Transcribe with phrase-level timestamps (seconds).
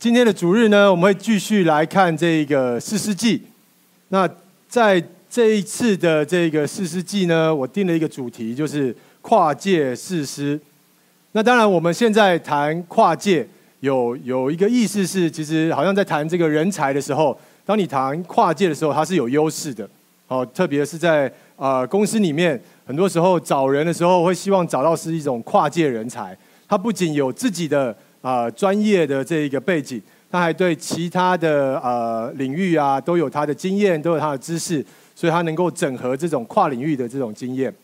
[0.00, 3.42] 今天的主日呢，我们会继续来看这个四师记。
[4.08, 4.26] 那
[4.66, 10.58] 在这一次的这个四师记呢，我定了一个主题，就是跨界四师。
[11.32, 13.46] 那当然，我们现在谈跨界，
[13.80, 19.86] 有有一个意思是，其实好像在谈这个人才的时候，当你谈跨界的时候，它是有优势的。
[20.28, 26.34] 哦，特别是在啊、呃、公司里面，很多时候找人的时候，会希望找到是一种跨界人才。
[26.66, 30.00] 他不仅有自己的啊、专业的这一个背景，
[30.30, 37.74] 他还对其他的呃领域啊都有他的经验，都有他的知识，所以他能够整合这种跨领域的这种经验。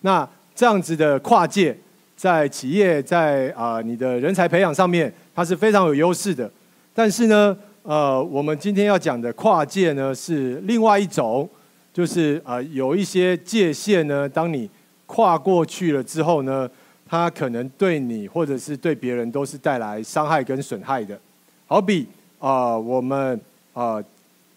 [0.00, 1.76] 那这样子的跨界，
[2.16, 6.50] 在企业在啊、你的人才培养上面，它是非常有优势的。
[6.92, 11.48] 但是呢，呃，我们今天要讲的跨界呢，是另外一种，
[11.92, 14.68] 就是啊、呃、有一些界限呢，当你
[15.06, 16.68] 跨过去了之后呢。
[17.08, 21.18] 它可能对你或者是对别人都是带来伤害跟损害的，
[21.66, 22.06] 好比
[22.38, 23.40] 啊、我们
[23.72, 24.02] 啊、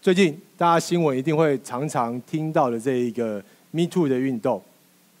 [0.02, 4.60] 最近大家新闻一定会常常听到的这一个 Me Too 的运动，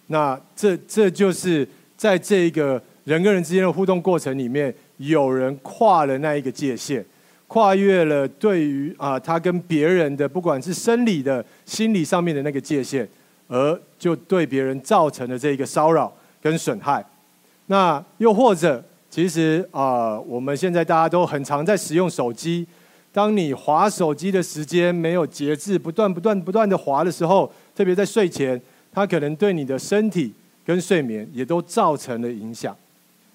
[0.08, 7.04] 那这这就是在这一个人跟人之间的互动过程里面，有人跨了那一个界限，
[7.46, 13.08] 跨越了对于啊、他跟别人的不管是生理的、心理上面的那个界限，
[13.48, 16.12] 而就对别人造成的这一个骚扰
[16.42, 17.04] 跟损害。
[17.70, 22.66] 那又或者，其实啊、我们现在大家都很常在使用手机。
[23.12, 28.60] 当你滑手机的时间没有节制，不断不断不断的滑的时候，特别在睡前，
[28.92, 30.32] 它可能对你的身体
[30.66, 32.76] 跟睡眠也都造成了影响。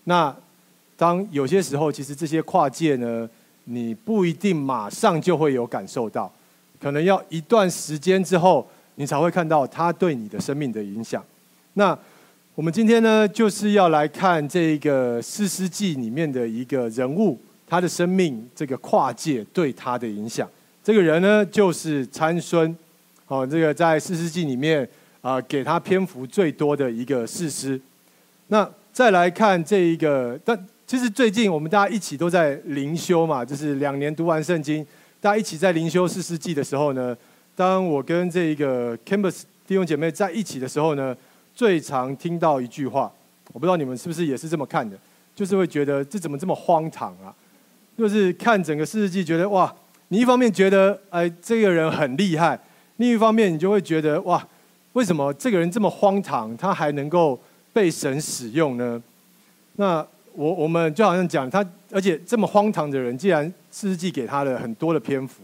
[0.04, 0.36] 那
[0.98, 3.30] 当有些时候，其实这些跨界呢，
[3.64, 6.30] 你不一定马上就会有感受到，
[6.82, 11.24] 可能要一段时间之后，你才会看到它对你的生命的影响。
[11.76, 11.98] 那
[12.56, 20.50] 我们今天呢，就是要来看这个四世纪里面的一个人物，他的生命这个跨界对他的影响。
[20.82, 22.74] 这个人呢，就是参孙。
[23.28, 24.88] 哦，这个在四世纪里面
[25.20, 27.78] 啊，给他篇幅最多的一个士师。
[28.48, 34.82] 那再来看这一个，但其实最近我们大家一起都在灵修嘛，就是两年读完圣经，
[35.20, 37.14] 大家一起在灵修四世纪的时候呢，
[37.54, 41.14] 当我跟这一个 Campus 弟兄姐妹在一起的时候呢。
[41.56, 43.10] 最常听到一句话，
[43.54, 44.98] 我不知道你们是不是也是这么看的，
[45.34, 47.34] 就是会觉得这怎么这么荒唐啊？
[47.98, 49.74] 就是看整个士师记，觉得哇，
[50.10, 52.60] 你一方面觉得哎这个人很厉害，
[52.98, 54.46] 另一方面你就会觉得哇，
[54.92, 57.40] 为什么这个人这么荒唐，他还能够
[57.72, 59.02] 被神使用呢？
[59.78, 65.44] 那我我们就好像讲他，而且这么荒唐的人，既然士师记给他了很多的篇幅，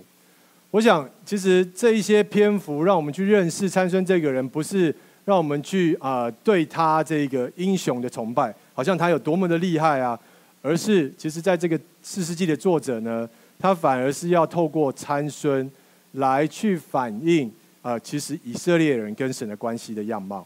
[0.72, 4.93] 我想其实这一些篇幅让我们去认识参孙这个人，不是。
[5.23, 10.19] 让我们去啊、对他这个英雄的崇拜，好像他有多么的厉害啊！
[10.63, 13.29] 而是其实在这个四世纪的作者呢，
[13.59, 15.69] 他反而是要透过参孙
[16.13, 17.51] 来去反映
[17.83, 20.45] 啊、其实以色列人跟神的关系的样貌，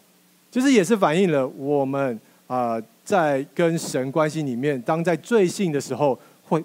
[0.51, 6.63] 其实也是反映了我们啊、在跟神关系里面，当在罪性的时候会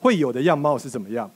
[0.00, 1.30] 会有的样貌是怎么样。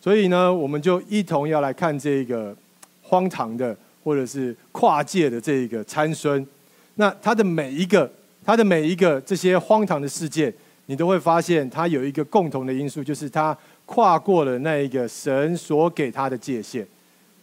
[0.00, 2.56] 所以呢，我们就一同要来看这个
[3.02, 3.76] 荒唐的。
[4.06, 6.46] 或者是跨界的这一个参孙，
[6.94, 8.08] 那他的每一个，
[8.44, 10.54] 他的每一个这些荒唐的事件，
[10.86, 16.86] 你都会发现他有一个共同的因素，就是他跨过了那一个神所给他的界限，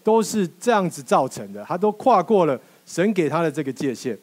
[0.05, 1.61] 都是这样子造成的。
[1.65, 4.17] 他都跨过了神给他的这个界限。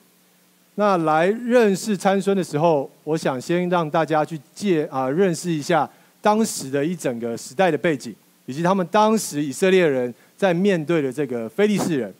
[0.76, 5.86] 那来认识参孙的时候，我想先让大家去借啊认识一下
[6.22, 12.10] 当时的一整个时代的背景，以及他们当时以色列人在面对的这个非利士人。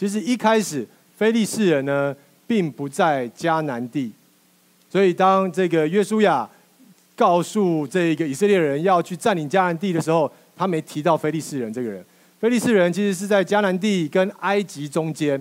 [0.00, 2.16] 其实一开始，非利士人呢，
[2.46, 4.10] 并不在迦南地，
[4.88, 6.48] 所以当这个约书亚
[7.14, 12.02] 告诉这个以色列人要去占领迦南地的时候，他没提到非利士人这个人。
[12.38, 15.38] 非利士人其实是在迦南地跟埃及中间，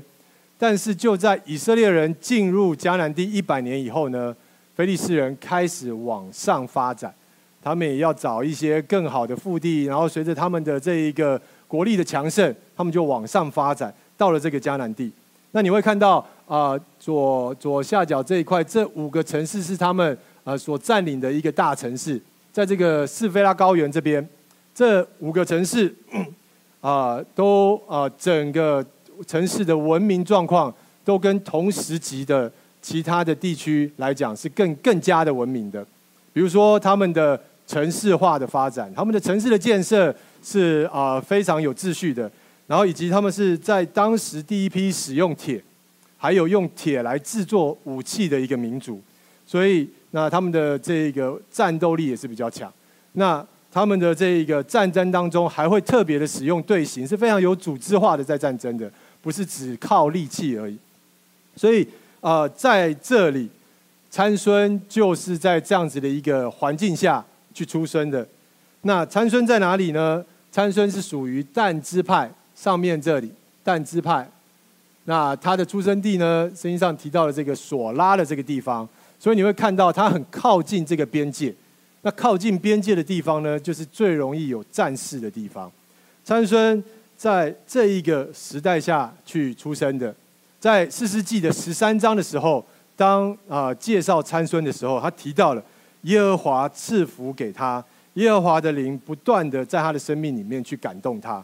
[0.58, 4.36] 但是就在以色列人进入迦南地一百年以后呢，
[4.76, 7.16] 非利士人开始往上发展，
[7.64, 13.96] 他们也要找一些更好的腹地，然后随着他们的这一个国力的强盛，他们就往上发展。
[14.20, 15.10] 到了这个迦南地，
[15.52, 22.22] 那你会看到啊、左左下角这一块，这五个城市是他们呃所占领的一个大城市，
[22.52, 24.28] 在这个示非拉高原这边，
[24.76, 25.96] 这五个城市
[26.82, 28.86] 啊、都啊、整个
[29.26, 30.74] 城市的文明状况
[31.06, 32.52] 都跟同时级的
[32.82, 35.82] 其他的地区来讲是更更加的文明的，
[36.34, 40.14] 比如说他们的城市化的发展，他们的城市的建设
[40.44, 42.30] 是啊、非常有秩序的。
[42.70, 45.60] 然后以及他们是在当时第一批使用铁，
[46.18, 49.02] 还有用铁来制作武器的一个民族，
[49.44, 52.72] 所以那他们的这个战斗力也是比较强。
[53.14, 60.78] 那他们的这一个战争当中，还会特别的使用队形，是非常有组织化的在战争的，不是只靠力气而已。
[61.56, 61.88] 所以，
[62.22, 63.50] 呃，在这里，
[64.12, 68.28] 参孙就是在这样子的一个环境下去出生的。
[68.84, 70.24] 那参孙在哪里呢？
[70.52, 73.32] 参孙是属于但支派上面这里，
[73.64, 74.30] 但支派。
[75.06, 76.52] 那他的出生地呢？
[76.54, 81.56] 圣经上提到了这个索拉的这个地方，所以你会看到他很靠近这个边界。
[82.02, 85.72] 那靠近边界的地方呢，就是最容易有战事的地方。
[86.26, 86.84] 参孙
[87.16, 90.14] 在这一个时代下去出生的，
[90.60, 92.64] 在四世纪的十三章的时候，
[92.98, 95.64] 当啊、介绍参孙的时候，他提到了
[96.02, 97.84] 耶和华赐福给他，
[98.16, 101.44] 耶和华的灵不断的在他的生命里面去感动他，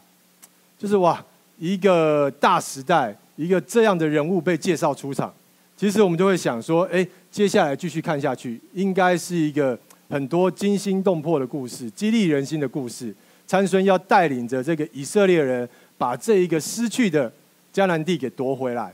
[0.77, 1.24] 就是哇，
[1.57, 5.33] 一个大时代，一个这样的人物被介绍出场，
[5.75, 9.77] 其实我们就会想说，哎，接下来继续看下去，应该是一个。
[10.07, 13.13] 很多惊心动魄的故事，激励人心的故事。
[13.48, 15.68] 参孙要带领着这个以色列人，
[15.98, 17.30] 把这一个失去的
[17.74, 18.94] 迦南地给夺回来。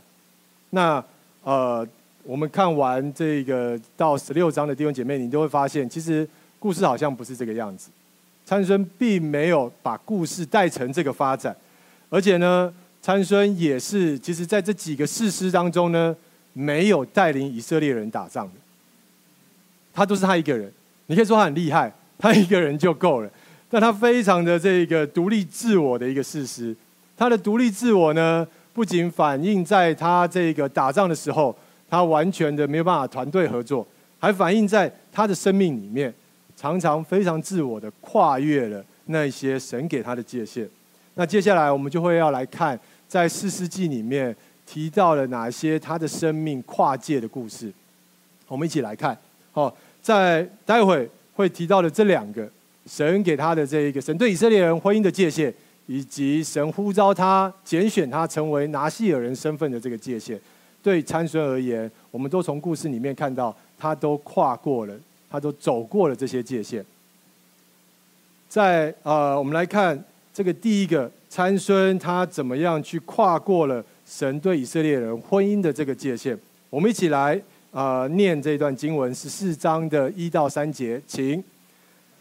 [0.69, 1.03] 那
[1.43, 1.85] 呃，
[2.23, 6.25] 我们看完这个到十六章的弟兄姐妹，你都会发现，其实
[6.59, 7.89] 故事好像不是这个样子。
[8.45, 11.53] 参孙并没有把故事带成这个发展，
[12.11, 12.71] 而且呢，
[13.01, 16.13] 参孙也是，其实在这几个士师当中呢，
[16.51, 18.53] 没有带领以色列人打仗的，
[19.93, 20.69] 他都是他一个人。
[21.07, 23.29] 你可以说他很厉害， 他一个人就够了。
[23.69, 26.75] 但他非常的这个独立自我的一个士师，
[27.15, 31.57] 他的独立自我呢，不仅反映在他这个打仗的时候，
[31.89, 33.87] 他完全的没有办法团队合作，
[34.19, 36.13] 还反映在他的生命里面，
[36.57, 40.69] 常常非常自我的跨越了那些神给他的界限。
[41.15, 44.35] 那接下来我们就会要来看，在四世纪里面
[44.65, 47.71] 提到了哪些他的生命跨界的故事，
[48.47, 49.17] 我们一起来看，
[49.51, 49.75] 好。
[50.03, 52.49] 在待会会提到的这两个，
[52.87, 55.53] 神给他的这一个神对以色列人婚姻的界限，
[55.85, 60.39] 以及神呼召他拣选他成为拿细耳人身份的这个界限，
[60.81, 64.95] 对参孙而言，我们都从故事里面看到，他都跨过了，
[65.29, 66.83] 他都走过了这些界限。
[68.49, 76.37] 在呃，我们来看这个第一个参孙，他怎么样去跨过了神对以色列人婚姻的这个界限？
[76.69, 77.41] 我们一起来。
[77.73, 81.41] 呃，念这段经文十四章的一到三节，请。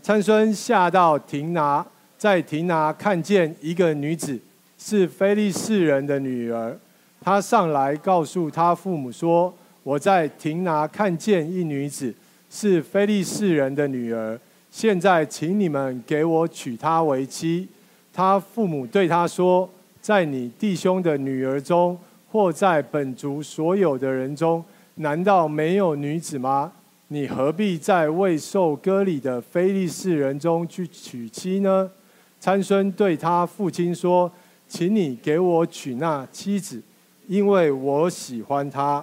[0.00, 1.84] 参孙下到亭拿，
[2.16, 4.38] 在亭拿看见一个女子，
[4.78, 6.78] 是非利士人的女儿。
[7.20, 9.52] 他上来告诉他父母说
[9.82, 12.14] ：“我在亭拿看见一女子，
[12.48, 14.38] 是非利士人的女儿。
[14.70, 17.66] 现在请你们给我娶她为妻。”
[18.12, 19.68] 他父母对他说
[20.00, 21.98] ：“在你弟兄的女儿中，
[22.30, 24.64] 或在本族所有的人中。”
[24.96, 26.72] 难道没有女子吗？
[27.08, 31.90] 你何必在未受割礼的非利士人中去娶妻呢？
[32.38, 34.30] 参孙对他父亲说
[34.68, 36.82] ：“请你给我娶那妻子，
[37.26, 39.02] 因为我喜欢她。”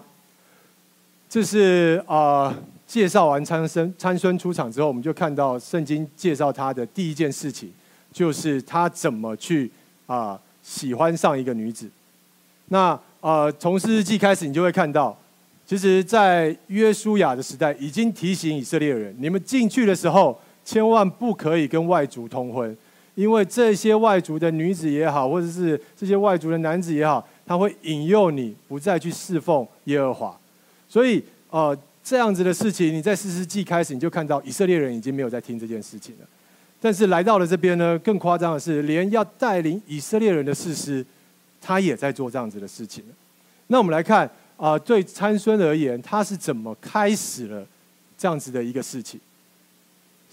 [1.27, 2.55] 这是啊、呃，
[2.85, 7.71] 介绍完参孙参孙出场之后，我们就看到圣经介绍他的第一件事情，
[8.17, 9.69] 就是他怎么去
[10.07, 11.87] 啊、喜欢上一个女子。
[12.69, 15.15] 那呃，从士师记开始，你就会看到。
[15.67, 22.75] 其实，在约书亚的时代，已经提醒以色列人：你们进去的时候，千万不可以跟外族通婚，
[23.13, 30.35] 因为这些外族的女子也好，或者是这些外族的男子也好，他会引诱你不再去侍奉耶和华。
[30.89, 36.27] 所以，呃，这样子的事情，你在士师记开始，你就看到以色列人已经没有在听这件事情了。
[36.79, 41.05] 但是来到了这边呢，更夸张的是，连要带领以色列人的士师，
[41.61, 43.03] 他也在做这样子的事情。
[43.67, 44.29] 那我们来看。
[44.59, 47.63] 啊、对参孙而言，他是怎么开始了
[48.17, 49.19] 这样子的一个事情？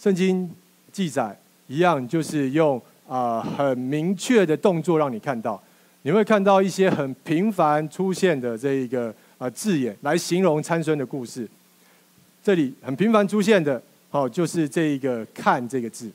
[0.00, 0.50] 圣经
[0.90, 5.62] 记载一样，就是用啊、很明确的动作让你看到，
[6.04, 11.46] 你会看到一些很频繁出现的这一个啊、字眼来形容参孙的故事。
[12.42, 16.10] 这里很频繁出现的，哦，就是这一个“看”这个字，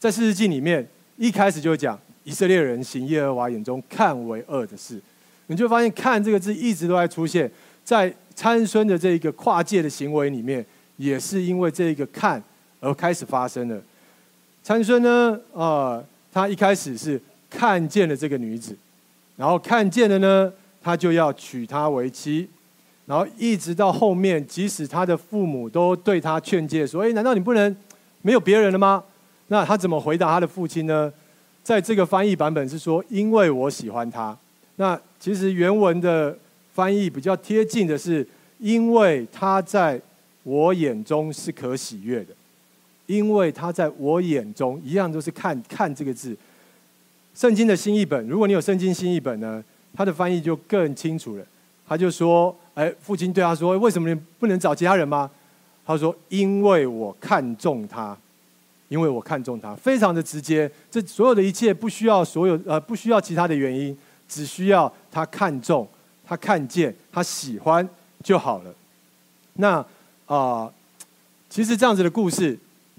[0.00, 0.84] 在四世纪里面
[1.18, 4.98] 一开始就讲以色列人行耶和华眼中看为恶的事。
[5.48, 7.50] 你就发现“看”这个字一直都在出现
[7.84, 10.64] 在参孙的这一个跨界的行为里面，
[10.96, 12.42] 也是因为这一个“看”
[12.80, 13.78] 而开始发生的。
[14.62, 15.60] 参孙呢，啊、
[16.00, 18.74] 呃，他一开始是看见了这个女子，
[19.36, 22.48] 然后看见了呢，他就要娶她为妻，
[23.04, 27.76] 然后一直到后面，即使他的父母都对他劝诫说：“哎，难道你不能
[28.22, 29.04] 没有别人了吗？”
[29.52, 31.12] 那他怎么回答他的父亲呢？
[31.62, 34.36] 在这个翻译版本是说：“因为我喜欢他。”
[34.76, 36.36] 那其实原文的
[36.72, 38.26] 翻译比较贴近的是，
[38.58, 40.00] 因为他在
[40.44, 42.32] 我眼中是可喜悦的，
[43.06, 46.36] 因为他在我眼中一样都是看看这个字。
[47.34, 49.62] 圣经的新译本，如果你有圣经新译本呢，
[49.94, 51.44] 他的翻译就更清楚了。
[51.86, 55.30] 他就说：“哎，父亲对他说，为什么你不能找其他人吗？”
[55.84, 58.16] 他说：“因为我看中他，
[58.90, 60.70] 因为我看中他，非常的直接。
[60.90, 63.96] 这所有的一切不需要所有呃，不需要其他的原因，
[64.28, 65.88] 只需要他看中，
[66.26, 67.88] 他看见，他喜欢
[68.22, 68.74] 就好了。
[69.54, 69.82] 那
[70.26, 70.70] 啊、
[71.48, 72.58] 其实这样子的故事，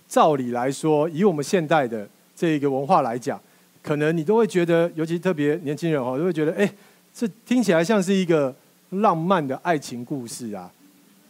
[0.10, 3.40] 照理来说，以我们现代的这一个文化来讲，
[3.84, 6.74] 可能你都会觉得，尤其特别年轻人哦，都会觉得，哎，
[7.14, 8.54] 这听起来像是一个。”
[8.96, 10.70] 浪漫的爱情故事啊，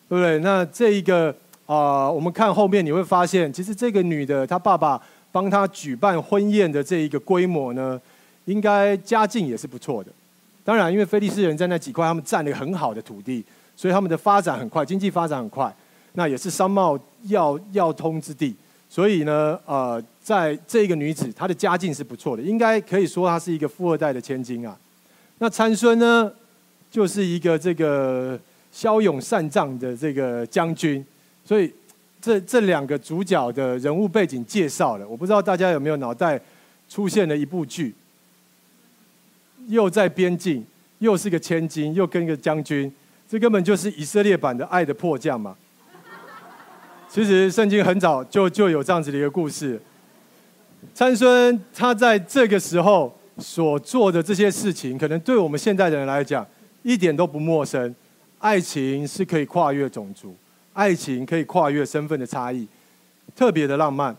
[0.10, 0.40] 对不对？
[0.40, 1.32] 那这一个
[1.74, 5.02] 啊、我们看后面你会发现，其实这个女的她爸爸
[5.32, 7.98] 帮她举办婚宴的这一个规模呢，
[8.44, 10.12] 应该家境也是不错的。
[10.66, 13.42] 当然，因为菲利斯人在那几块他们占了很好的土地，
[13.78, 15.74] 所以他们的发展很快，经济发展很快。
[16.16, 18.54] 那也是商贸要要通之地，
[18.90, 24.78] 所以呢，呃，在这个女子她的家境是不错的，应该可以说她是一个富二代的千金啊。
[25.40, 26.30] 那参孙呢？
[26.92, 28.38] 就是一个这个
[28.74, 31.06] 骁勇善战的这个将军，
[31.52, 31.70] 所以
[32.22, 36.40] 这这两个主角的人物背景介绍了，我不知道大家有没有脑袋
[36.88, 37.94] 出现了一部剧，
[39.68, 40.66] 又在边境，
[41.00, 42.90] 又是个千金，又跟一个将军，
[43.28, 45.58] 这根本就是以色列版的《爱的迫降》嘛。
[47.10, 49.78] 其实圣经很早就就有这样子的一个故事，
[50.94, 56.48] 参孙他在这个时候所做的这些事情，可能对我们现代人来讲。
[56.84, 57.94] 一点都不陌生，
[58.40, 60.34] 爱情是可以跨越种族，
[60.74, 62.68] 爱情可以跨越身份的差异，
[63.36, 64.16] 特别的浪漫。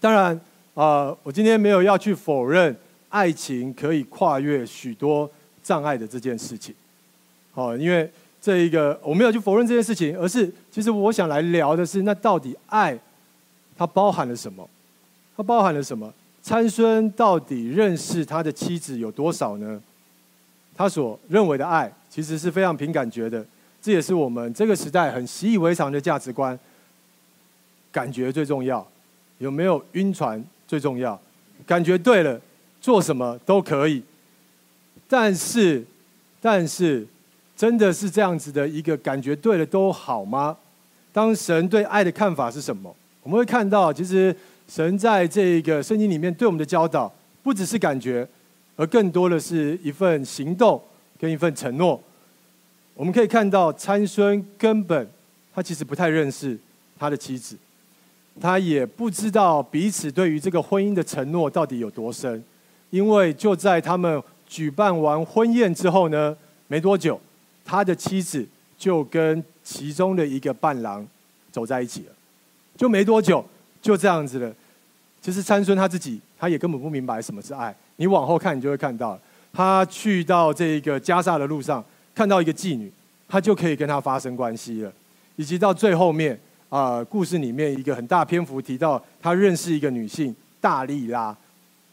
[0.00, 0.34] 当然，
[0.74, 2.74] 啊、呃，我今天没有要去否认
[3.08, 5.30] 爱情可以跨越许多
[5.62, 6.74] 障碍的这件事情。
[7.52, 8.10] 好，因为
[8.40, 12.98] 这一个我没有去否认这件事情，而是其实我想来聊的是，那到底爱
[13.76, 14.68] 它包含了什么？
[15.36, 16.12] 它包含了什么？
[16.42, 19.80] 参孙到底认识他的妻子有多少呢？
[20.74, 23.44] 他所认为的爱，其实是非常凭感觉的，
[23.82, 26.58] 这也是我们这个时代很习以为常的价值观。
[27.92, 28.86] 感觉最重要，
[29.38, 31.20] 有没有晕船最重要，
[31.66, 32.40] 感觉对了，
[32.80, 34.00] 做什么都可以。
[35.08, 35.84] 但是，
[36.40, 37.04] 但是，
[37.56, 40.56] 真的是这样子的一个感觉对了都好吗？
[41.12, 42.94] 当神对爱的看法是什么？
[43.24, 44.34] 我们会看到，其实
[44.68, 48.26] 神在这个圣经里面对我们的教导，不只是感觉。
[48.76, 50.80] 而更多的是一份行动
[51.18, 52.00] 跟一份承诺。
[52.94, 55.08] 我们可以看到参孙根本
[55.54, 56.58] 他其实不太认识
[56.98, 57.56] 他的妻子，
[58.40, 62.42] 他也不知道彼此对于这个婚姻的承诺到底有多深。
[62.90, 67.20] 因为就在他们举办完婚宴之后呢，没多久，
[67.64, 68.44] 他的妻子
[68.76, 71.06] 就跟其中的一个伴郎
[71.52, 72.12] 走在一起了。
[72.76, 73.44] 就没多久，
[73.80, 74.52] 就这样子了。
[75.22, 77.72] 其实参孙他自己，他也根本不明白什么是爱。
[77.96, 79.16] 你往后看，你就会看到，
[79.52, 82.90] 他去到这个加萨的路上，看到一个妓女，
[83.28, 84.92] 他就可以跟她发生关系了。
[85.36, 86.38] 以及到最后面
[86.68, 91.36] 啊、故事里面一个很大篇幅提到，他认识一个女性大利拉。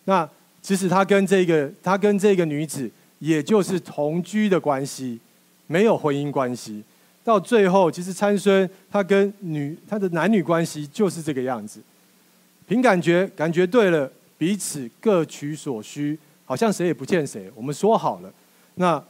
[0.05, 0.29] 那
[0.61, 5.19] 其实他跟这个他跟这个女子，也就是同居的关系，
[5.67, 6.83] 没有婚姻关系。
[7.23, 11.81] 到最后，其实参孙他跟女他的男女关系就是这个样子。
[12.67, 14.11] 凭感觉，感觉对了。
[14.39, 17.51] 彼此各取所需，好像谁也不欠谁。
[17.55, 18.31] 我们说好了，
[18.75, 19.03] 那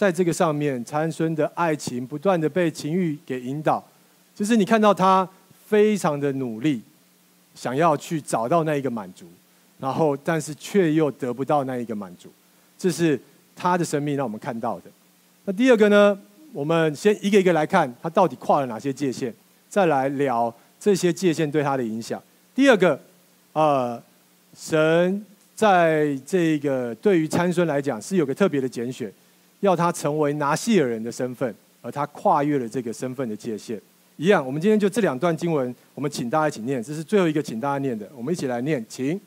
[0.00, 3.84] 在这个上面，参孙的爱情不断的被情欲给引导，
[4.34, 5.28] 就是你看到他
[5.66, 6.80] 非常的努力，
[7.54, 9.26] 想要去找到那一个满足，
[9.78, 12.30] 然后但是却又得不到那一个满足，
[12.78, 13.20] 这是
[13.54, 14.84] 他的生命让我们看到的。
[15.44, 16.18] 那第二个呢，
[16.54, 19.34] 我们先一个一个来看他到底跨了哪些界限，
[19.68, 22.22] 再来聊这些界限对他的影响。
[22.54, 22.98] 第二个，
[23.52, 24.02] 呃。
[24.56, 29.12] 神在这个对于参孙来讲是有个特别的拣选，
[29.60, 33.80] 要他成为拿细耳人的身份，而他跨越了这个身份的界限。
[34.16, 39.18] 一样，我们今天就这两段经文，我们请大家一起念，这是最后一个请大家念的，我们一起来念，请。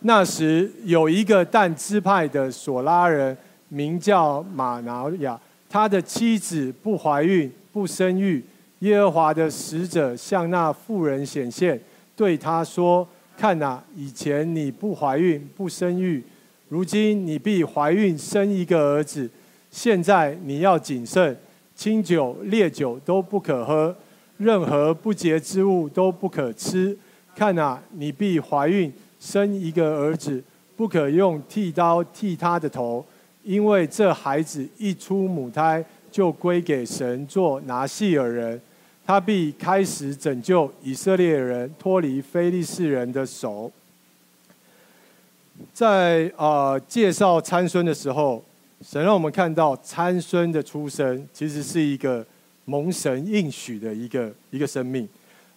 [0.00, 3.36] 那时有一个但支派的索拉人，
[3.68, 8.44] 名叫玛挪亚，他的妻子不怀孕不生育，
[8.80, 11.80] 耶和华的使者向那妇人显现，
[12.14, 13.06] 对他说。
[13.36, 16.20] 看呐、以前你不怀孕不生育，
[16.68, 19.30] 如今你必怀孕生一个儿子。
[19.78, 21.38] 现在你要谨慎，
[21.76, 23.94] 清酒烈酒都不可喝，
[24.36, 26.98] 任何不洁之物都不可吃。
[27.36, 30.42] 看、啊，你必怀孕生一个儿子，
[30.76, 33.06] 不可用剃刀剃他的头，
[33.44, 38.60] 因为这孩子一出母胎就归给神做拿细耳人。
[39.06, 43.70] 他必开始拯救以色列人脱离非利士人的手。
[45.72, 48.42] 在啊、呃、介绍参孙的时候，
[48.84, 52.24] 神让我们看到参孙的出生其实是一个
[52.64, 55.08] 蒙神应许的一个一个生命，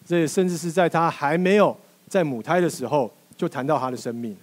[0.05, 1.75] 这甚至是在他还没有
[2.07, 4.35] 在母胎的时候就谈到他的生命。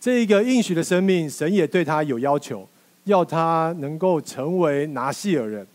[0.00, 2.68] 这一个应许的生命，神也对他有要求，
[3.04, 5.66] 要他能够成为拿细耳人。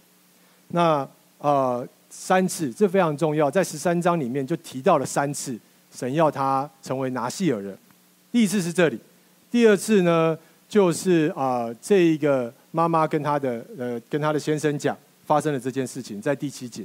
[0.69, 1.07] 那
[1.39, 1.87] 呃。
[2.09, 5.59] 三次，这非常重要，在十三章里面就提到了三次，
[5.93, 7.77] 神要他成为拿细耳人。
[8.31, 8.97] 第一次是这里，
[9.51, 10.35] 第二次呢，
[10.69, 14.95] 就是啊、这一个妈妈跟他的呃跟他的先生讲
[15.25, 16.83] 发生了这件事情，在第七节。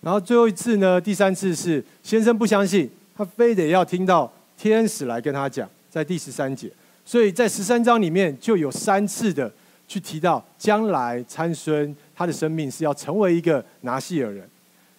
[0.00, 6.70] 然后最后一次呢，第三次是先生不相信，他非得要听到天使来跟他讲，在第十三节。
[7.04, 9.50] 所以在十三章里面就有三次的
[9.86, 14.48] 去提到将来参孙他的生命是要成为一个拿细耳人。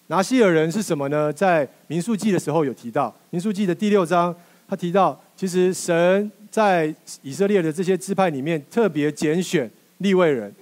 [0.08, 1.32] 拿细耳人是什么呢？
[1.32, 4.34] 在民数记的时候有提到，民数记的第六章，
[4.68, 10.52] 他提到，其实神在以色列的这些支派里面特别拣选立位人，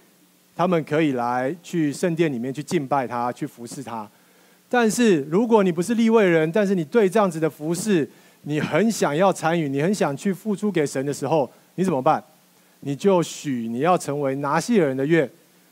[0.56, 4.08] 他们可以来去圣殿里面去敬拜他，去服侍他。
[4.68, 8.08] 但是如果你不是立位人，但是你对这样子的服侍，
[8.42, 12.22] 你很想要参与，你很想去付出给神的时候，你怎么办？
[12.80, 15.28] 你就许你要成为拿细耳人的愿，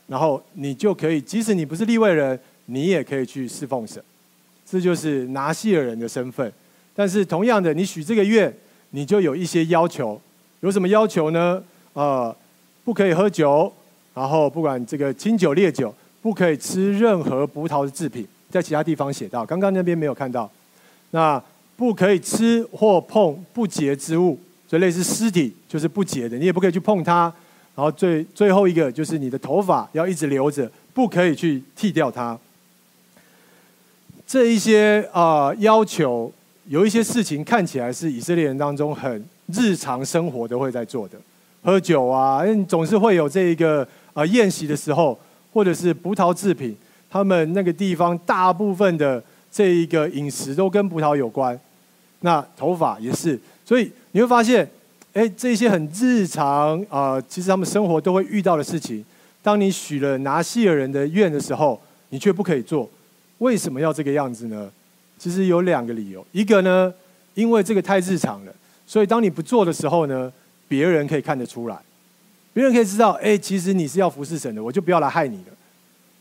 [0.07, 2.39] 然后你就可以，即使你不是立位人。
[2.69, 4.03] 你也可以去侍奉神，
[4.65, 6.51] 这就是拿细耳人的身份。
[6.93, 8.53] 但是同样的，你许这个愿，
[8.91, 10.19] 你就有一些要求。
[10.61, 11.63] 有什么要求呢？
[11.93, 12.35] 呃，
[12.83, 13.71] 不可以喝酒，
[14.13, 18.27] 然后不管这个清酒烈酒，不可以吃任何葡萄的制品。
[18.49, 20.49] 在其他地方写到，刚刚那边没有看到。
[21.11, 21.41] 那
[21.75, 27.31] 不可以吃或碰不洁之物，所以类似尸体就是不洁的，你也不可以去碰它。
[27.75, 32.37] 然后最最后一个就是你的头发要一直留着，不可以去剃掉它。
[34.25, 36.31] 这一些啊、呃、要求，
[36.69, 41.17] 有一些事情看起来是以色列人当中很日常生活都会在做的，
[41.63, 45.17] 喝酒啊，总是会有这一个、呃、宴席的时候，
[45.53, 46.75] 或者是葡萄制品，
[47.09, 51.57] 他们那个地方大部分的这一个饮食都跟葡萄有关。
[52.19, 54.69] 那头发也是，所以你会发现，
[55.13, 59.05] 哎，这些很日常啊、其实他们生活都会遇到的事情，
[59.41, 62.89] 当你许了拿细耳人的愿的时候，你却不可以做。
[63.37, 64.69] 为什么要这个样子呢？
[65.17, 66.25] 其实有两个理由。
[66.31, 66.93] 一个呢，
[67.33, 68.53] 因为这个太日常了，
[68.85, 70.31] 所以当你不做的时候呢，
[70.67, 71.77] 别人可以看得出来，
[72.53, 75.53] 别人可以知道，哎，其实你是要服侍神的，我就不要来害你了。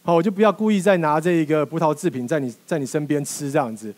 [0.02, 3.92] 好，我就不要故意再拿这一个葡萄制品在你在你身边吃这样子，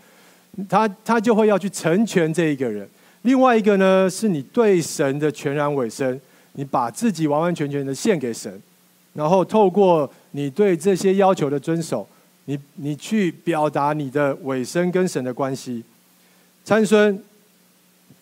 [0.68, 2.88] 他他就会要去成全这一个人。
[3.22, 6.20] 另外一个呢，是你对神的全然委身，
[6.52, 8.62] 你把自己完完全全的献给神，
[9.12, 12.08] 然后透过你对这些要求的遵守。
[12.48, 15.84] 你你去表达你的尾声跟神的关系，
[16.64, 17.22] 参孙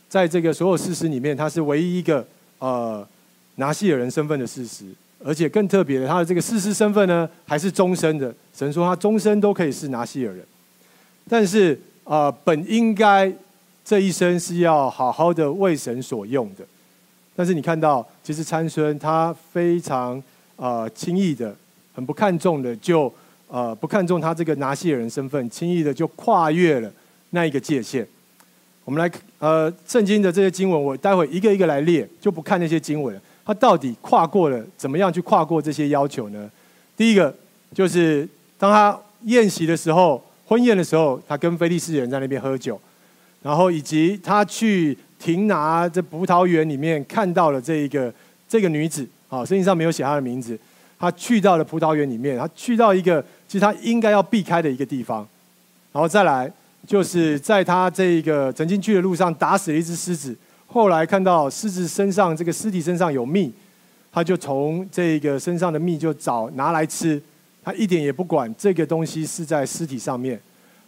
[0.09, 2.27] 在这个所有事实里面，他是唯一一个
[2.59, 3.07] 呃
[3.55, 4.85] 拿西尔人身份的事实，
[5.25, 8.35] 而且更特别的，他的这个事实身份呢，还是终身的。
[8.53, 10.45] 神说他终身都可以是拿西尔人，
[11.29, 13.33] 但是啊、呃，本应该
[13.85, 16.67] 这一生是要好好的为神所用的，
[17.37, 20.19] 但是你看到，其实参孙他非常
[20.57, 21.55] 啊、呃、轻易的，
[21.95, 23.15] 很不看重的就。
[23.49, 26.93] 呃，不看重他这个拿细人身份，轻易的就跨越了
[27.31, 28.07] 那一个界限。
[28.85, 33.21] 我们来，呃，圣经的这些经文，我待会一个一个来列，就不看那些经文。
[33.45, 36.51] 他到底跨过了怎么样去跨过这些要求呢？
[36.97, 37.33] 第一个
[37.73, 38.29] 就是
[38.59, 42.81] 当他宴席的时候，婚宴的时候，他跟菲利斯人在那边喝酒，
[43.43, 48.13] 然后以及他去停拿这葡萄园里面看到了这一个
[48.49, 50.59] 这个女子，啊，圣经上没有写她的名字。
[50.99, 55.27] 他去到了葡萄园里面，他去到一个其实他应该要避开的一个地方，
[55.93, 56.51] 然后再来
[56.87, 63.53] 就是在他这个曾经去的路上打死了一只狮子，后来看到狮子身上这个尸体身上有蜜，
[64.13, 67.23] 他就从这个身上的蜜就找拿来吃，
[67.63, 70.41] 他一点也不管这个东西是在尸体上面。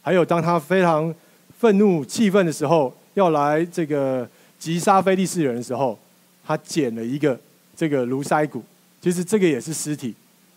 [0.03, 1.15] 还有当他非常
[1.59, 5.99] 愤怒气愤的时候，要来这个击杀非利士人的时候，
[6.47, 7.39] 他捡了一个
[7.77, 8.63] 这个驴腮骨。
[9.01, 10.15] 其实这个也是尸体，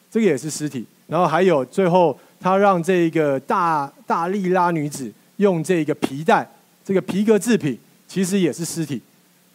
[0.10, 0.86] 这个也是尸体。
[1.08, 6.50] 然后还有最后，他让这个大大利拉女子用这个皮带，
[6.86, 9.02] 这个皮革制品，其实也是尸体。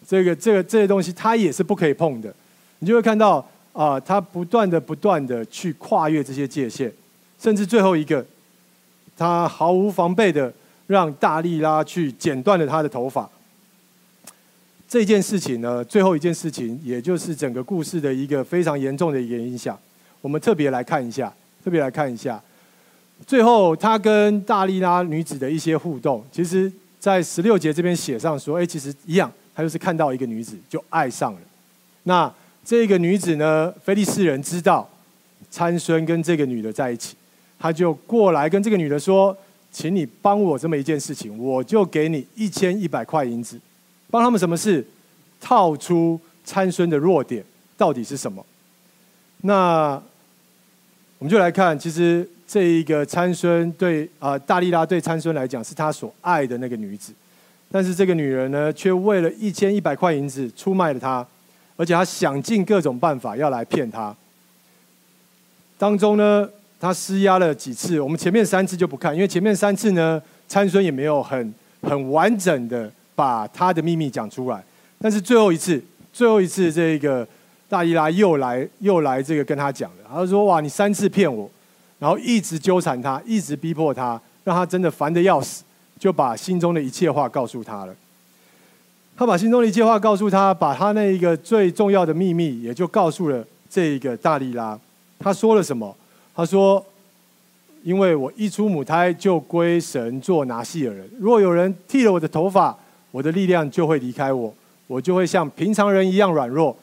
[0.07, 2.33] 这个这个这些东西，他也是不可以碰的。
[2.79, 6.91] 你就会看到啊，他不断的不断的去跨越这些界限，
[7.39, 8.25] 甚至最后一个，
[9.17, 10.53] 他毫无防备的
[10.85, 13.29] 让大利拉去剪断了他的头发。
[14.87, 19.77] 这件事情呢，最后一件事情，也就是整个故事的一个非常严重的一个影响。
[20.27, 22.43] 我们特别来看一下，特别来看一下，
[23.25, 31.39] 最后他跟大利拉女子的一些互动，其实在十六节这边写上说，哎，其实一样，他就是看到一个女子就爱上了。
[32.03, 32.29] 那
[32.65, 34.85] 这个女子呢，非利士人知道
[35.49, 37.15] 参孙跟这个女的在一起，
[37.57, 39.33] 他就过来跟这个女的说，
[39.71, 43.57] 请你帮我这么一件事情，我就给你一千一百块银子，
[44.11, 44.85] 帮他们什么事？
[45.39, 47.41] 套出参孙的弱点
[47.77, 48.45] 到底是什么？
[49.41, 50.01] 那
[51.19, 57.11] 我们就来看，其实这一个参孙对啊、大利拉对参孙来讲是他所爱的那个女子，
[57.71, 61.25] 但是这个女人呢，却为了一千一百块银子出卖了他，
[61.75, 64.15] 而且他想尽各种办法要来骗他。
[65.79, 66.47] 当中呢，
[66.79, 71.51] 他施压了几次，我们前面三次就不看，因为前面三次呢，参孙也没有很
[71.81, 74.63] 很完整的把他的秘密讲出来。
[75.01, 75.81] 但是最后一次，
[76.13, 77.27] 最后一次，这个
[77.69, 81.49] 大利拉又来又来这个跟他讲了，他说：“哇，你三次骗我，
[81.99, 85.63] 然后一直纠缠他，一直逼迫他，让他真的烦得要死，
[85.99, 87.93] 就把心中的一切话告诉他了。
[89.17, 94.79] 他把心中的一切话告诉他，把他那一个最重要的秘密也就告诉了这一个大利拉。
[95.19, 95.93] 他说了什么？
[96.33, 96.85] 他说：
[97.83, 102.77] 因为我一出母胎就归神做拿细耳人，若有人剃了我的头发，
[103.11, 104.53] 我的力量就会离开我。”
[104.87, 106.73] 我就会像平常人一样软弱，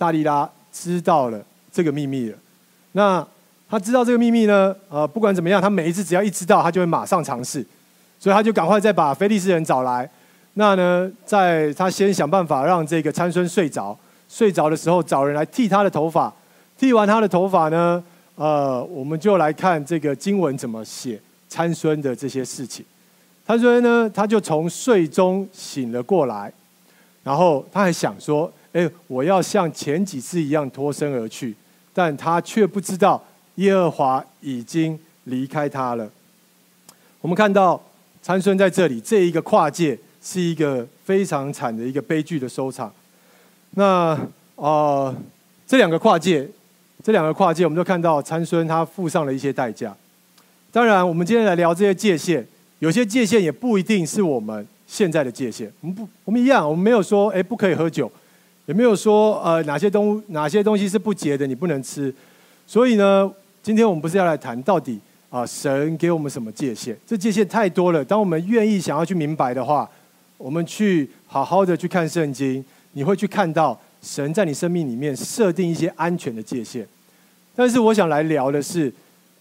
[0.00, 1.38] 大利拉知道了
[1.70, 2.38] 这个秘密了。
[2.92, 3.26] 那
[3.68, 4.74] 他知道这个秘密呢？
[4.88, 7.64] 呃，不管怎么样，他每一次只要一知道，他就会马上尝试，
[8.18, 10.08] 所以他就赶快再把非利士人找来。
[10.54, 13.94] 那呢，在他先想办法让这个参孙睡着，
[14.26, 16.32] 睡着的时候找人来剃他的头发。
[16.78, 18.02] 剃完他的头发呢，
[18.36, 22.82] 呃，我们就来看这个经文怎么写参孙的这些事情。
[23.46, 26.50] 参孙呢，他就从睡中醒了过来。
[27.22, 31.54] 然后他还想说：“哎，我要像前几次一样脱身而去。”
[31.92, 33.22] 但他却不知道
[33.56, 36.08] 耶和华已经离开他了。
[37.20, 37.82] 我们看到
[38.22, 42.92] 参孙在这里这一个跨界是一个非常惨的一个悲剧的收场。
[43.72, 44.22] 那啊、
[44.56, 45.16] 呃，
[45.66, 46.48] 这两个跨界，
[47.02, 49.94] 这两个跨界，我们都看到参孙他付上了一些代价。
[50.70, 52.46] 当然，我们今天来聊这些界限，
[52.78, 54.66] 有些界限也不一定是我们。
[54.86, 58.10] 现在的界限，我们不，我们一样，我们没有说，哎，不可以喝酒，
[58.70, 62.14] 也没有说，呃，哪些东哪些东西是不洁的，你不能吃。
[62.68, 63.28] 所以呢，
[63.64, 64.96] 今天我们不是要来谈到底
[65.28, 66.96] 啊，神给我们什么界限？
[67.04, 68.04] 这界限太多了。
[68.04, 69.90] 当我们愿意想要去明白的话，
[70.38, 76.86] 我们去好好的去看圣经，你会去看到神在你生命里面设定一些安全的界限。
[77.56, 78.92] 但是我想来聊的是，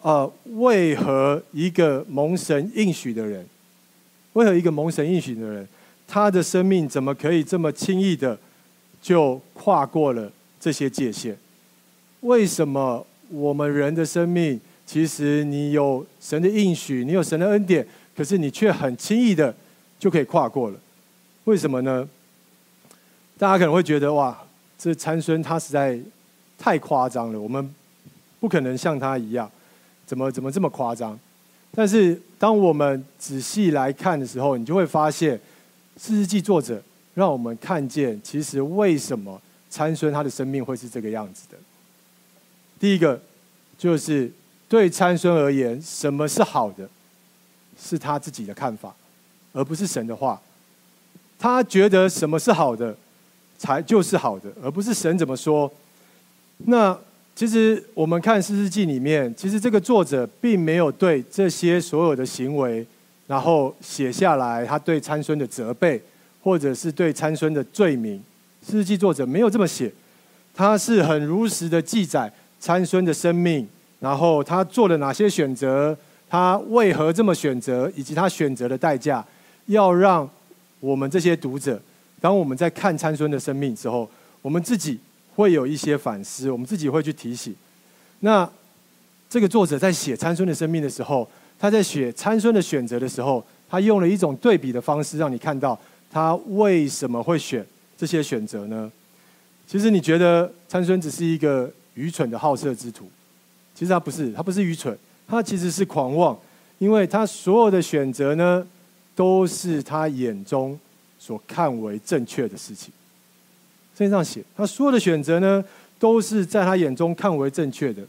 [0.02, 3.46] 呃，为何一个蒙神应许的人？
[4.34, 5.68] 为何一个蒙神应许的人，
[6.08, 8.36] 他的生命怎么可以这么轻易的
[9.02, 11.36] 就跨过了这些界限？
[12.22, 19.56] 为什么我们人的生命，其实你有神的应许，你有神的恩典，可是你却很轻易的
[19.98, 20.78] 就可以跨过了？
[21.46, 22.08] 为什么呢？
[23.38, 24.38] 大家可能会觉得，哇，
[24.78, 25.98] 这参孙他实在
[26.58, 27.74] 太夸张了，我们
[28.40, 29.50] 不可能像他一样，
[30.06, 31.18] 怎么怎么这么夸张？
[31.72, 35.40] 但是，当我们仔细来看的时候，你就会发现，
[35.98, 36.82] 士师记作者
[37.20, 41.58] 让我们看见，其实为什么参孙他的生命会是这个样子的。
[42.80, 43.22] 第一个，
[43.78, 44.32] 就是
[44.70, 46.90] 对参孙而言，什么是好的，
[47.78, 48.96] 是他自己的看法，
[49.52, 50.42] 而不是神的话。
[51.38, 52.96] 他觉得什么是好的，
[53.58, 55.72] 才就是好的，而不是神怎么说。
[56.58, 56.98] 那。
[57.36, 62.86] 其实我们看《士师记》里面，其实这个作者并没有对这些所有的行为，
[63.28, 66.02] 然后写下来他对参孙的责备，
[66.42, 68.22] 或者是对参孙的罪名。
[68.72, 69.92] 《世纪》作者没有这么写，
[70.54, 73.68] 他是很如实的记载参孙的生命，
[74.00, 75.98] 然后他做了哪些选择，
[76.30, 79.26] 他为何这么选择，以及他选择的代价，
[79.68, 80.30] 要让
[80.80, 81.82] 我们这些读者，
[82.20, 84.10] 当我们在看参孙的生命之后，
[84.42, 85.00] 我们自己。
[85.36, 87.56] 会有一些反思，我们自己会去提醒。
[88.20, 88.50] 那
[89.30, 91.26] 这个作者在写参孙的生命的时候，
[91.58, 95.80] 他在写参孙的选择的时候，他用了一种对比的方式，让你看到
[96.12, 97.66] 他为什么会选
[97.98, 98.92] 这些选择呢？
[99.68, 103.10] 其实你觉得参孙只是一个愚蠢的好色之徒，
[103.76, 106.38] 其实他不是，他不是愚蠢，他其实是狂妄，
[106.80, 108.66] 因为他所有的选择呢，
[109.14, 110.80] 都是他眼中
[111.20, 112.92] 所看为正确的事情。
[113.96, 115.64] 圣经上写，他所有的选择呢，
[116.00, 118.02] 都是在他眼中看为正确的。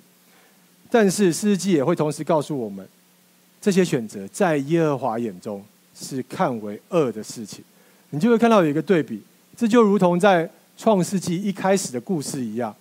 [0.88, 2.88] 但是，司机也会同时告诉我们，
[3.60, 5.62] 这些选择在耶和华眼中
[5.94, 7.62] 是看为恶的事情。
[8.10, 9.22] 你就会看到有一个对比，
[9.56, 12.74] 这就如同在创世纪一开始的故事一样。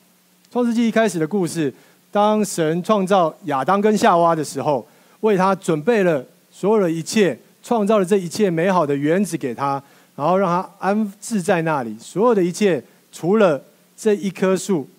[0.51, 1.73] 创世纪一开始的故事，
[2.11, 4.87] 当神创造亚当跟夏娃的时候，
[5.21, 9.81] 为他准备了所有的一切，创造了这一切美好的园子给他，
[10.15, 11.95] 然后让他安置在那里。
[11.99, 13.63] 所有的一切，除了
[13.95, 14.89] 这一棵树，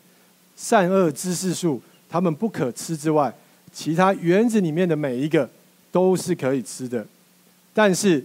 [0.57, 3.35] 善恶知识树，他们不可吃之外，
[3.73, 5.49] 其他园子里面的每一个
[5.91, 7.05] 都是可以吃的。
[7.75, 8.25] 但是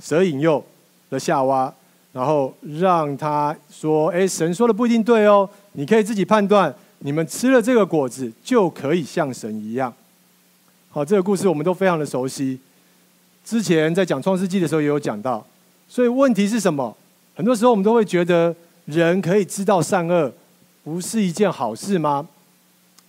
[0.00, 0.62] 蛇引诱
[1.10, 1.72] 了夏娃，
[2.12, 6.74] 然后让他说：“哎，神说的不一定对哦，你可以自己判断。
[7.00, 9.92] 你们吃了这个果子，就可以像神一样。”
[10.90, 12.58] 好，这个故事我们都非常的熟悉。
[13.44, 15.44] 之前在讲创世纪的时候也有讲到。
[15.88, 16.96] 所以问题是什么？
[17.34, 18.54] 很多时候我们都会觉得
[18.86, 20.32] 人可以知道善恶，
[20.82, 22.26] 不是一件好事吗？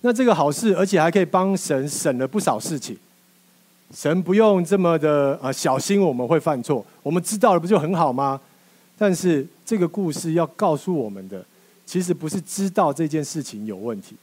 [0.01, 2.95] 那这个好事，而且还可以帮神省了不少事情。
[3.93, 6.85] 神不用这么的啊小心，我们会犯错。
[7.01, 8.39] 我们知道了，不就很好吗？
[8.97, 11.43] 但是这个故事要告诉我们的，
[11.85, 14.15] 其实不是知道这件事情有问题。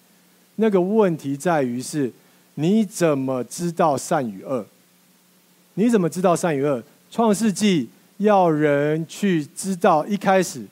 [0.56, 2.12] 那个问题在于是，
[2.54, 4.66] 你怎么知道善与恶？
[5.74, 6.82] 你怎么知道善与恶？
[7.10, 10.62] 创世纪要人去知道，一开始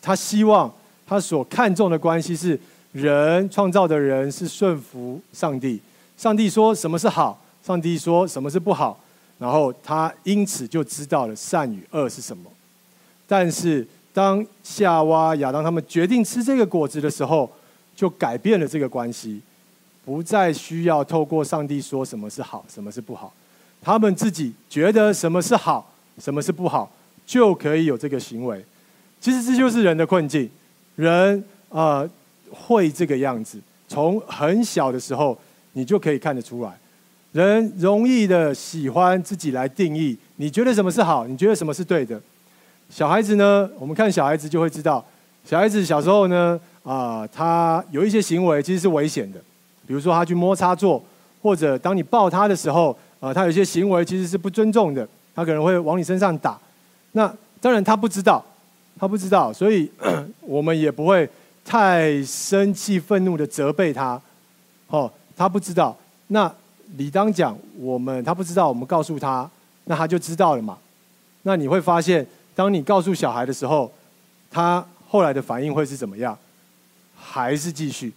[0.00, 0.72] 他希望
[1.06, 2.58] 他所看重的关系是
[2.92, 5.80] 人创造的人是顺服上帝。
[6.16, 7.39] 上帝说什么是好？
[7.62, 8.98] 上帝说什么是不好，
[9.38, 12.50] 然后他因此就知道了善与恶是什么。
[13.26, 17.50] 但是当夏娃、亚当他们决定吃这个果子的时候，
[17.94, 19.40] 就改变了这个关系，
[20.04, 23.32] 不再需要透过上帝说什么是好，什么是不好，
[23.80, 26.90] 他们自己觉得什么是好，什么是不好，
[27.26, 28.64] 就可以有这个行为。
[29.20, 30.50] 其实这就是人的困境，
[30.96, 32.10] 人啊、呃、
[32.50, 35.38] 会这个样子，从很小的时候
[35.74, 36.76] 你就可以看得出来。
[37.32, 41.26] 人容易的喜欢自己来定义，你觉得什么是好？
[41.28, 42.20] 你觉得什么是对的？
[42.88, 43.70] 小孩子呢？
[43.78, 45.04] 我们看小孩子就会知道，
[45.44, 49.38] 小孩子小时候呢，啊、他有一些行为其实是危险的，
[49.86, 51.00] 比如说他去摸插座，
[51.40, 56.58] 或者当你抱他的时候，啊、他有些行为其实是不尊重的，他可能会往你身上打。
[57.12, 58.44] 那当然他不知道，
[58.98, 59.88] 他不知道，所以
[60.40, 61.30] 我们也不会
[61.64, 64.20] 太生气、愤怒的责备他。
[64.88, 66.52] 哦，他不知道，那。
[66.96, 69.48] 理当讲，我们他不知道，我们告诉他，
[69.84, 70.78] 那他就知道了嘛。
[71.42, 73.90] 那你会发现，当你告诉小孩的时候，
[74.50, 76.36] 他后来的反应会是怎么样？
[77.16, 78.12] 还是继续？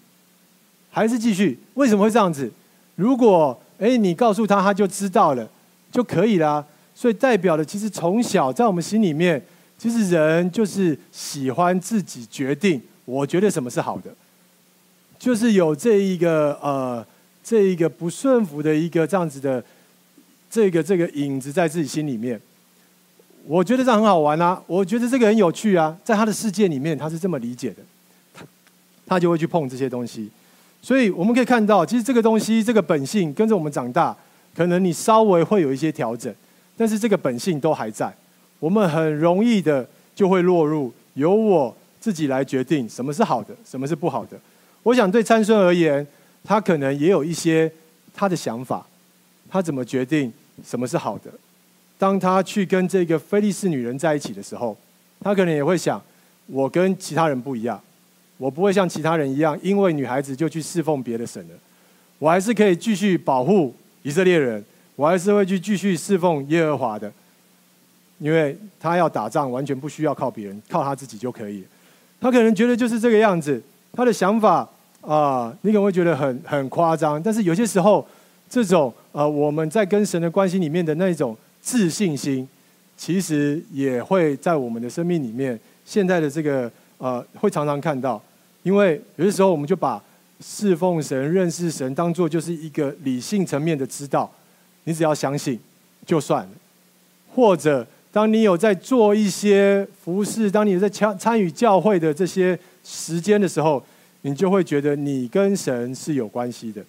[0.90, 1.60] 还是继续？
[1.76, 2.52] 为什么会这样子？
[2.96, 5.48] 如果诶，你告诉他，他就知道了，
[5.92, 6.66] 就可以了。
[6.96, 9.44] 所以代表的，其实从小在我们心里面，
[9.78, 12.82] 其实人就是喜欢自己决定。
[13.06, 14.14] 我觉得什么是好的，
[15.20, 17.06] 就是有这一个呃。
[17.44, 19.62] 这一个不顺服的一个这样子的，
[20.50, 22.40] 这个这个影子在自己心里面，
[23.46, 27.84] 我觉得这很好玩啊，我觉得这个很有趣啊，在他的世界里面他是这么理解的，
[28.34, 28.46] 他
[29.06, 30.30] 他就会去碰这些东西，
[30.82, 34.16] 所以我们可以看到，其实这个东西这个本性跟着我们长大，
[34.56, 36.34] 可能你稍微会有一些调整，
[36.78, 38.16] 但是这个本性都还在，
[38.60, 44.40] 我们很容易的就会落入由我自己来决定什么是好的，什么是不好的。
[44.84, 46.08] 我想对参孙而言。
[46.44, 47.72] 他可能也有一些
[48.14, 48.86] 他的想法，
[49.50, 50.32] 他怎么决定
[50.64, 51.32] 什么是好的？
[51.98, 54.78] 当他去跟这个非利士女人在一起的时候，
[55.22, 56.02] 他可能也会想：
[56.48, 57.82] 我跟其他人不一样，
[58.38, 61.56] 我不会像其他人一样，因为女孩子就去侍奉别的神了。
[62.20, 64.62] 我还是可以继续保护以色列人，
[64.98, 67.10] 我还是会去继续侍奉耶和华的，
[68.18, 71.64] 因为他要打仗，完全不需要靠别人，靠他自己就可以。
[72.20, 74.70] 他可能觉得就是这个样子，他的想法。
[75.06, 78.08] 啊、你可能会觉得很很夸张，但是有些时候，
[78.50, 82.48] 这种呃我们在跟神的关系里面的那种自信心，
[82.96, 88.22] 其实也会在我们的生命里面，现在的这个呃会常常看到，
[88.64, 90.02] 因为有些时候我们就把
[90.40, 94.32] 侍奉神、认识神当做就是一个理性层面的知道，
[94.86, 95.60] 你只要相信
[96.06, 96.52] 就算了，
[97.36, 103.84] 或者当你有在做一些服事，当你有在参参与教会的这些时间的时候。
[104.26, 106.82] 你就会觉得你跟神是有关系的，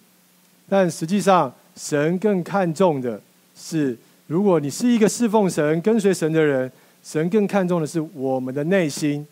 [0.69, 3.21] 但实际上神更看重的
[3.57, 6.71] 是，如果你是一个侍奉神、跟随神的人，
[7.03, 9.27] 神更看重的是我们的内心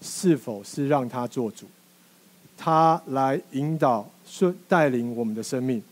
[0.00, 1.66] 是否是让他做主，
[2.56, 5.82] 他来引导、顺带领我们的生命。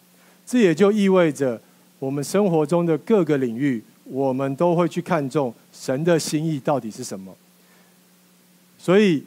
[0.46, 1.60] 这也就意味着，
[1.98, 7.36] 我们生活中的各个领域，我们都会去看重神的心意到底是什么。
[8.78, 9.22] 所以，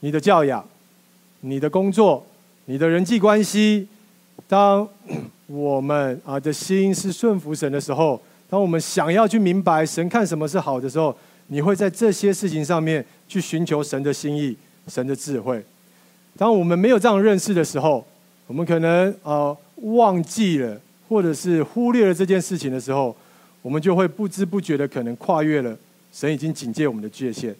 [0.00, 0.68] 你的教养。
[1.40, 2.24] 你的工作，
[2.64, 3.86] 你的人际关系，
[4.48, 4.88] 当
[5.46, 8.20] 我们啊的心是顺服神的时候，
[8.50, 14.56] 当我们想要去明白神看什么是好的时候，你会在这些事情上面去寻求神的心意、
[14.88, 15.62] 神的智慧。
[16.36, 18.04] 当我们没有这样认识的时候，
[18.46, 23.14] 我们可能呃忘记了，或者是忽略了这件事情的时候，
[23.62, 25.76] 我们就会不知不觉的可能跨越了
[26.12, 27.54] 神已经警戒我们的界限。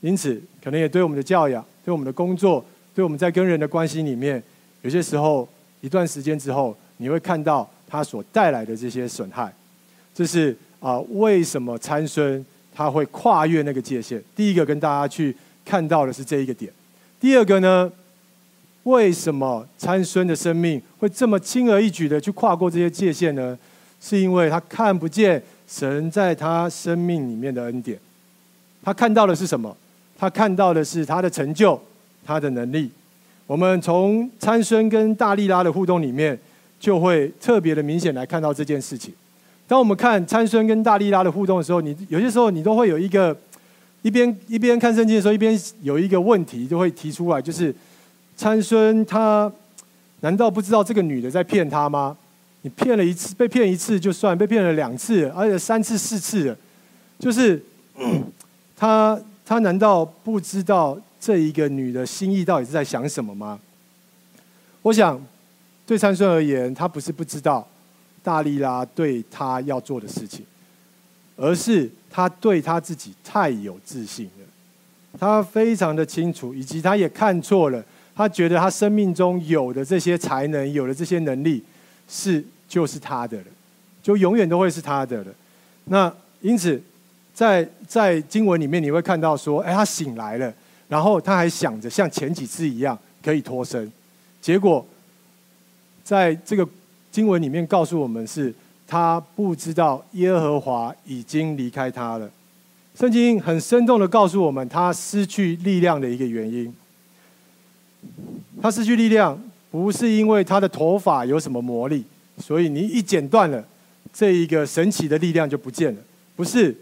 [0.00, 2.64] 因此，可能也对我们的教养、对我们的工作、
[2.96, 4.42] 所以我们在跟人的关系里面，
[4.80, 5.46] 有些时候
[5.82, 9.52] 一段时间之后，你会看到它所带来的这些损害。
[10.14, 12.42] 这是啊，为什么参孙
[12.74, 14.22] 他会跨越那个界限？
[14.34, 16.72] 第一个跟大家去看到的是这一个点。
[17.20, 17.92] 第二个呢？
[18.84, 23.58] 为什么参孙的生命会这么轻而易举的去跨过这些界限呢？
[24.00, 27.98] 是因为他看不见神在他生命里面的恩典。
[28.82, 29.76] 他看到的是什么？
[30.16, 31.78] 他看到的是他的成就，
[32.26, 32.90] 他的能力。
[33.46, 36.36] 我们从参孙跟大利拉的互动里面，
[36.80, 39.14] 就会特别的明显来看到这件事情。
[39.68, 43.36] 当我们看参孙跟大利拉的互动的时候，你有些时候你都会有一个
[44.02, 47.74] 一边一边看圣经的时候，一边有一个问题就会提出来，就是。
[48.38, 49.50] 参孙他
[50.20, 52.14] 难道不知道这个女的在骗他吗？
[52.60, 56.54] 你骗了一次，被骗一次就算，被骗了两次，而且三次、四次，
[57.18, 57.58] 就是
[58.76, 63.58] 他他难道不知道这一个女的心意到底是在想什么吗？
[64.82, 65.20] 我想
[65.86, 67.66] 对参孙而言，他不是不知道
[68.22, 70.44] 大力拉对他要做的事情，
[71.36, 74.46] 而是他对他自己太有自信了，
[75.18, 77.84] 他非常的清楚，以及他也看错了。
[78.14, 81.62] 他觉得他生命中有的这些才能，有的这些能力，
[82.08, 83.44] 是就是他的了，
[84.02, 85.26] 就永远都会是他的了。
[85.84, 86.80] 那因此，
[87.34, 90.50] 在在经文里面你会看到说，哎，他醒来了，
[90.88, 93.90] 然后他还想着像前几次一样可以脱身，
[94.40, 94.86] 结果
[96.04, 96.68] 在这个
[97.10, 98.54] 经文里面告诉我们是，
[98.86, 102.30] 他不知道耶和华已经离开他了。
[102.94, 106.72] 圣经很生动的告诉我们，他失去力量的一个原因。
[108.62, 109.38] 他失去力量，
[109.70, 112.04] 不是因为他的头发有什么魔力，
[112.38, 113.62] 所以你一剪断了，
[114.12, 116.00] 这一个神奇的力量就不见了。
[116.36, 116.74] 不是，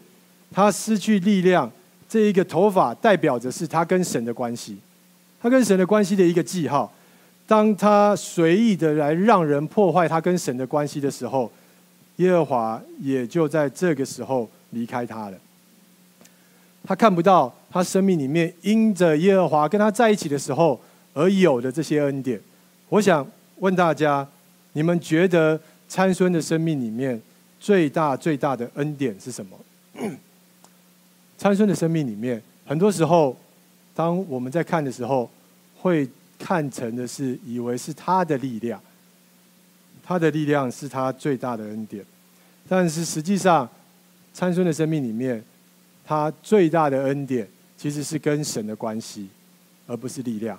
[0.53, 1.71] 他失去力量，
[2.14, 4.77] 这一个头发代表着是他跟神的关系，
[5.42, 6.92] 他跟神的关系的一个记号。
[7.44, 11.50] 当他随意的来让人破坏他跟神的关系的时候，
[12.18, 15.37] 耶和华也就在这个时候离开他了。
[16.85, 20.81] 他看不到他生命里面因着耶和华跟他在一起的时候。
[21.14, 22.40] 而有的这些恩典，
[22.88, 23.27] 我想
[23.59, 24.24] 问大家：
[24.74, 27.20] 你们觉得参孙的生命里面
[27.59, 29.59] 最大最大的恩典是什么？
[31.45, 33.37] 参孙的生命里面，很多时候，
[33.95, 35.29] 当我们在看的时候，
[35.77, 38.81] 会看成的是以为是他的力量，
[40.03, 42.03] 他的力量是他最大的恩典，
[42.67, 43.69] 但是实际上，
[44.33, 45.45] 参孙的生命里面，
[46.03, 49.29] 他最大的恩典其实是跟神的关系，
[49.87, 50.59] 而不是力量。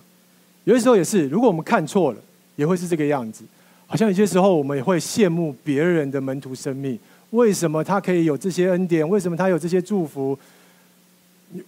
[0.66, 2.20] 有的时候也是，如果我们看错了，
[2.58, 3.44] 也会是这个样子。
[3.88, 7.00] 好像有些时候我们也会羡慕别人的门徒生命，
[7.32, 9.10] 为什么他可以有这些恩典？
[9.10, 10.38] 为什么他有这些祝福？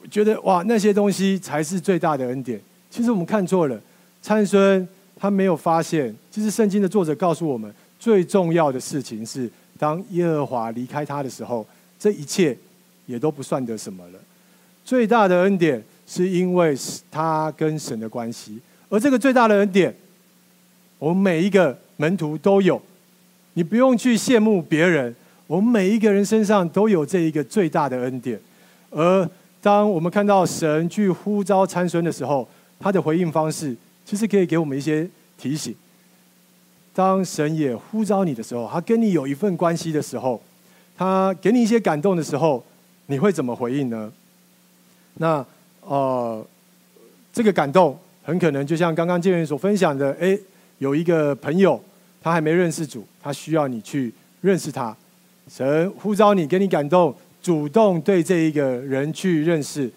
[0.10, 2.60] 觉得哇，那些东西才是最大的恩典。
[2.90, 3.80] 其实我们看错了，
[4.22, 4.88] 参孙
[5.18, 6.16] 他没有发现。
[6.32, 11.66] 其实圣经的作者告诉我们，最重要的事情是，当耶和华离开他的时候，
[12.00, 12.58] 这一切
[13.06, 14.20] 也都不算得什么了。
[14.86, 16.76] 最大的恩典是因为
[17.12, 18.60] 他跟神的关系。
[18.90, 19.94] 而这个最大的恩典，
[20.98, 22.82] 我们每一个门徒都有，
[23.54, 25.14] 你不用去羡慕别人，
[25.46, 28.40] 我们每一个人身上都有这一个最大的恩典。
[28.90, 29.30] 而
[29.62, 32.48] 当我们看到神去呼召参孙的时候，
[32.80, 35.76] 他的回应方式其实可以给我们一些提醒。
[36.94, 40.42] 当神也呼召你的时候，他跟你有一份关系的时候，
[40.98, 42.64] 他给你一些感动的时候，
[43.08, 44.12] 你会怎么回应呢？
[45.16, 45.46] 那
[45.82, 46.46] 呃，
[47.34, 47.98] 这个感动。
[48.28, 50.38] 很可能就像刚刚建元所分享的，诶，
[50.80, 51.82] 有一个朋友，
[52.22, 54.94] 他还没认识主，他需要你去认识他。
[55.50, 57.16] 神呼召你，给你感动，
[57.48, 59.90] 主动对这一个人去认识。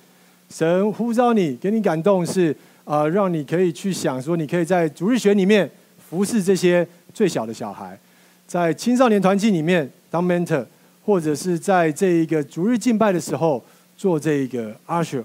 [0.49, 5.69] 神呼召你，给你感动是啊、让你可以去想说，你可以在主日学里面
[6.09, 7.99] 服侍这些最小的小孩，
[8.47, 10.65] 在青少年团契里面当 mentor，
[11.05, 13.61] 或者是在这一个主日敬拜的时候
[13.97, 15.25] 做这一个 usher。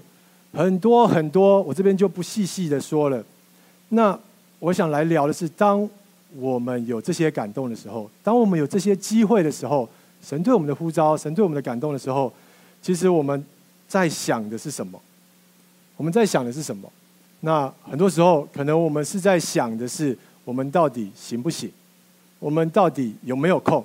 [0.52, 3.24] 很多很多，我这边就不细细的说了。
[3.90, 4.18] 那
[4.58, 5.88] 我想来聊的是，当
[6.36, 9.88] 我们有这些感动的时候，当我们有这些机会的时候，
[10.26, 12.32] 神对我们的呼召，神对我们的感动的时候，
[12.82, 13.44] 其实我们
[13.86, 15.00] 在想的是什么？
[15.96, 16.90] 我们在想的是什么？
[17.40, 21.70] 那很多时候，可能我们是在想的是，我们到底行不行？
[22.40, 23.84] 我们到底有没有空？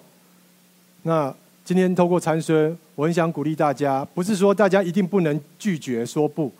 [1.03, 1.33] 那。
[1.63, 6.51] 今天透过参孙，我很想鼓励大家，不是说大家一定不能拒绝说不，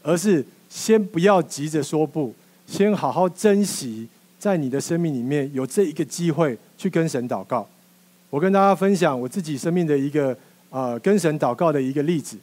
[0.00, 2.32] 而是先不要急着说不，
[2.64, 4.08] 先好好珍惜
[4.38, 7.68] 在你的生命里面有这一个机会去跟神祷告。
[8.34, 10.36] 我跟大家分享我自己生命的一个
[10.68, 12.36] 呃跟神祷告的一个例子，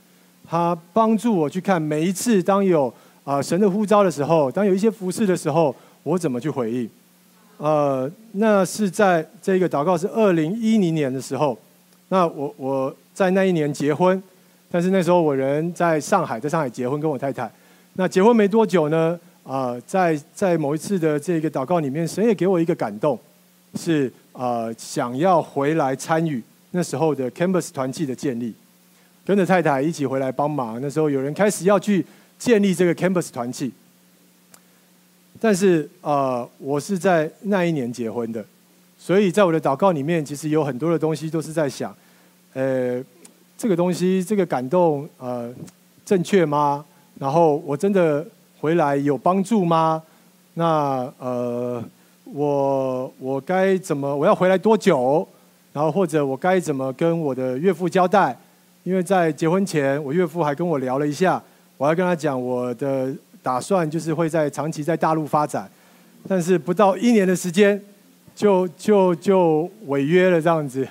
[0.47, 2.91] 他帮助我去看每一次当有
[3.25, 6.89] 啊、神的呼召的时候，当有一些服事的时候，我怎么去回应。
[7.57, 11.57] 呃，那是在这个祷告是二零一零年的时候，
[12.07, 14.23] 那我我在那一年结婚，
[14.71, 17.51] 但是那时候我人在上海，在上海结婚跟我太太。
[17.95, 23.19] 那结婚没多久呢，啊、在在某一次的这个祷告里面，神也给我一个感动，
[23.75, 26.41] 是、呃，想要回来参与
[26.71, 28.53] 那时候的 Campus 团契的建立，
[29.25, 30.79] 跟着太太一起回来帮忙。
[30.81, 32.05] 那时候有人开始要去
[32.37, 33.71] 建立这个 Campus 团契，
[35.39, 38.45] 但是、呃，我是在那一年结婚的，
[38.97, 41.95] 所以在我的祷告里面，其实有很多的东西都是在想，
[42.53, 43.03] 呃，
[43.57, 45.53] 这个东西这个感动呃
[46.05, 46.85] 正确吗？
[47.19, 48.25] 然后我真的
[48.59, 50.01] 回来有帮助吗？
[50.55, 51.83] 那呃，
[52.33, 54.15] 我我该怎么？
[54.15, 55.27] 我要回来多久？
[55.73, 58.37] 然后或者我该怎么跟我的岳父交代？
[58.83, 61.41] 因为在结婚前，我岳父还跟我聊了一下，
[61.77, 63.13] 我还跟他讲我的
[63.43, 65.69] 打算就是会在长期在大陆发展，
[66.27, 67.79] 但是不到一年的时间
[68.35, 70.87] 就 就就违约了这样子，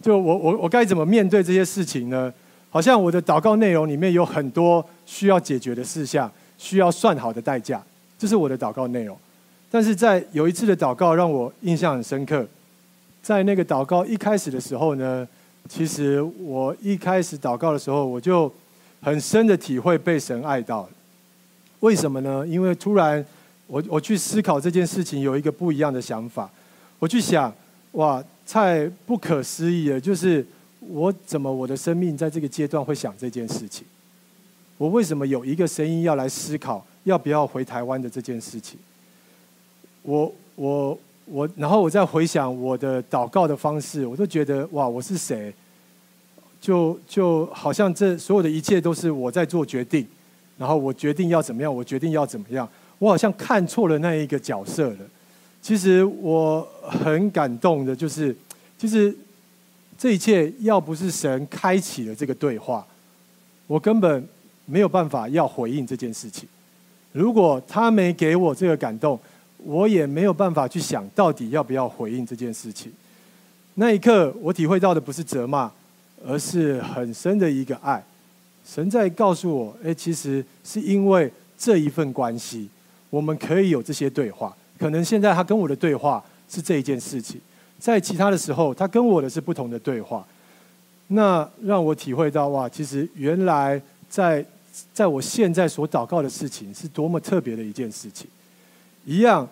[0.00, 2.32] 就我我我该怎么面对这些事情呢？
[2.70, 7.82] 好像我的祷告内容里面有很多需要解决的事项，需要算好的代价，
[8.18, 9.16] 这是我的祷告内容。
[9.74, 12.46] 但是在有一次的祷告让我印象很深刻，
[13.20, 15.26] 在那个祷告一开始的时候呢，
[15.68, 18.48] 其实我一开始祷告的时候，我就
[19.02, 20.88] 很深的体会被神爱到。
[21.80, 22.46] 为什么呢？
[22.46, 23.26] 因为突然
[23.66, 26.48] 我我去思考这件事情，有一个不一样的想法。
[27.00, 27.52] 我去想，
[27.94, 30.46] 哇，太不可思议了，就是。
[30.86, 33.86] 我怎么我的生命在这个阶段会想这件事情？
[34.76, 38.78] 我为什么有一个声音要来思考要不要回台湾的这件事情？
[40.04, 45.52] 我我我，然后我再回想我的祷告的方式，我都觉得哇，我是谁？
[46.60, 50.06] 就就好像这所有的一切都是我在做决定，
[50.56, 52.68] 然后我决定要怎么样，我决定要怎么样，
[53.00, 54.98] 我好像看错了那一个角色了。
[55.60, 58.36] 其实我很感动的，就是
[58.78, 59.12] 其实。
[59.96, 62.84] 这一切要不是神开启了这个对话，
[63.68, 64.28] 我根本
[64.66, 66.48] 没有办法要回应这件事情。
[67.12, 69.18] 如果他没给我这个感动，
[69.64, 72.92] 我也没有办法去想到底要不要回应这件事情。
[73.74, 75.70] 那一刻，我体会到的不是责骂，
[76.26, 78.04] 而是很深的一个爱。
[78.66, 82.68] 神在告诉我：哎，其实是因为这一份关系，
[83.10, 84.56] 我们可以有这些对话。
[84.78, 87.40] 可能现在他跟我的对话是这一件事情。
[87.78, 90.26] 在其他的时候，他跟我的是不同的对话，
[91.08, 94.44] 那让我体会到哇，其实原来在
[94.92, 98.26] 在我现在所祷告的事情是多么特别的一件事情。
[99.06, 99.46] 一样，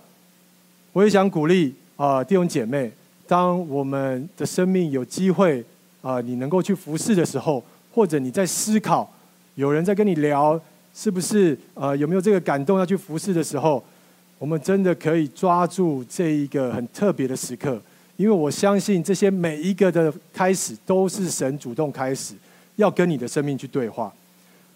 [0.93, 2.91] 我也想鼓励啊、弟兄姐妹，
[3.27, 5.65] 当我们的生命有机会
[6.01, 9.09] 啊、你能够去服侍的时候，或者你在思考，
[9.55, 10.59] 有人在跟你聊，
[10.95, 13.83] 是不是啊、有没有这个感动要去服侍的时候，
[14.39, 17.81] 我们真的可以抓住这一个很特别的时刻。
[18.17, 22.35] 因为我相信这些每一个的开始都是神主动开始，
[22.77, 24.13] 要跟你的生命去对话。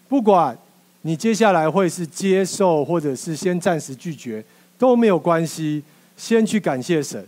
[0.07, 0.57] 不管
[1.01, 4.43] 你接下来会是接受，或者是先暂时拒绝，
[4.77, 5.83] 都没有关系。
[6.15, 7.25] 先去感谢神，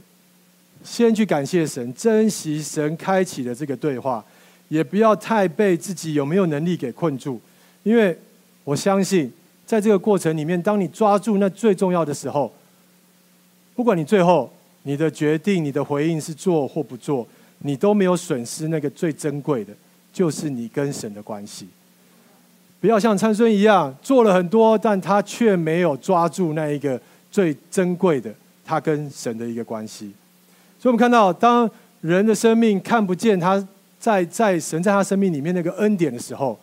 [0.84, 4.24] 先去感谢神，珍惜神开启的这个对话，
[4.68, 7.40] 也不要太被自己有没有能力给困住。
[7.84, 8.18] 因为
[8.64, 9.32] 我相信，
[9.66, 12.54] 在这个过程里面，当你抓住那最重要的时候，
[13.76, 14.52] 不管你最后。
[14.84, 17.28] 你的决定，你的回应是做或不做，
[17.60, 19.74] 你都没有损失那个最珍贵的，
[20.14, 21.68] 就是你跟神的关系。
[22.80, 27.00] 不要像参孙一样做了很多，但他却没有抓住那一个
[27.32, 28.34] 最珍贵的，
[28.66, 30.12] 他跟神的一个关系。
[30.80, 31.70] 所以，我们看到，当
[32.02, 33.68] 人的生命看不见他
[34.00, 36.58] 在在神在他生命里面那个恩典的时候，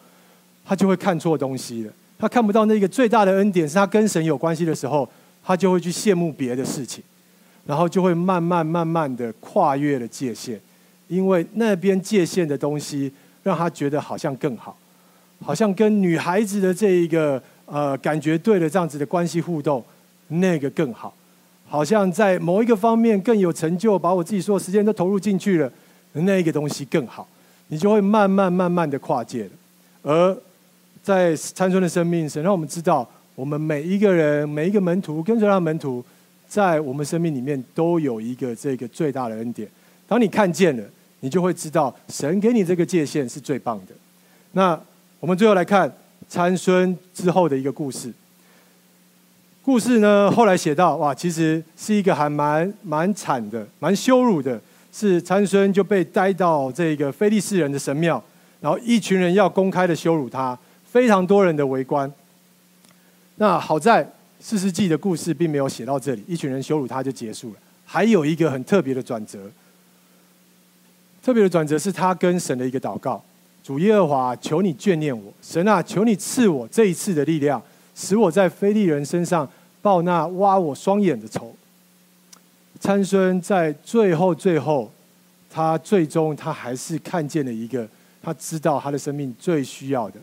[0.64, 1.92] 他就会看错东西了。
[2.18, 5.08] 他看不到那个最大的恩典是他跟神有关系的时候，
[5.44, 7.02] 他就会去羡慕别的事情。
[7.66, 10.56] 然后就会慢慢慢慢的跨越了界限，
[11.08, 13.12] 因为那边界限的东西
[13.42, 14.78] 让他觉得好像更好，
[15.44, 19.84] 好像跟女孩子的这一个呃感觉对了这样子的关系互动，
[20.28, 21.14] 那个更好，
[21.66, 25.70] 好像在某一个方面更有成就，把我自己所有时间都投入进去了，
[26.12, 27.26] 那个东西更好，
[27.68, 29.50] 你就会慢慢慢慢的跨界了。
[30.02, 30.36] 而
[31.02, 36.04] 在参孙的生命，神让我们知道，我们每一个人每一个门徒跟随他门徒。
[36.48, 39.68] 在我们生命里面都有一个这个最大的恩典。
[40.06, 40.84] 当你看见了，
[41.18, 43.92] 你就会知道神给你这个界限是最棒的。
[44.52, 44.80] 那
[45.18, 45.92] 我们最后来看
[46.28, 48.12] 参孙之后的一个故事。
[49.66, 54.60] 故事呢，后来写到，哇，其实是一个还蛮蛮惨的、蛮羞辱的，
[54.92, 58.22] 是参孙就被带到这个非利士人的神庙，
[58.60, 62.08] 然后一群人要公开的羞辱他，非常多人的围观。
[63.38, 64.08] 那好在
[64.38, 67.56] 四世纪的故事并没有写到这里，一群人羞辱他就结束了。
[67.84, 69.50] 还有一个很特别的转折，
[71.24, 73.20] 特别的转折是他跟神的一个祷告。
[73.64, 77.60] 主耶和华，求你眷念我，神啊，求你赐我这一次的力量，
[77.97, 79.51] 使我在非利人身上
[79.82, 81.53] 报那挖我双眼的仇。
[82.78, 84.92] 参孙在最后最后，
[85.51, 87.88] 他最终他还是看见了一个，
[88.22, 90.20] 他知道他的生命最需要的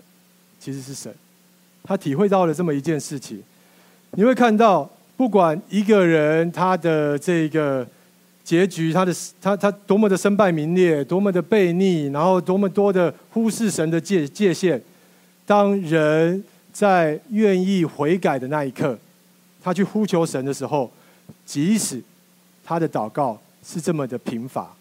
[0.59, 1.13] 其实是神，
[1.83, 3.43] 他体会到了这么一件事情。
[4.11, 7.85] 你会看到，不管一个人他的这个。
[8.45, 14.81] 结局，他的他他多么的身败名裂，多么的悖逆，然后多么多的忽视神的界界限。
[15.45, 16.43] 当人
[16.73, 18.97] 在愿意悔改的那一刻，
[19.61, 20.91] 他去呼求神的时候，
[21.45, 22.01] 即使
[22.65, 24.75] 他的祷告是这么的贫乏，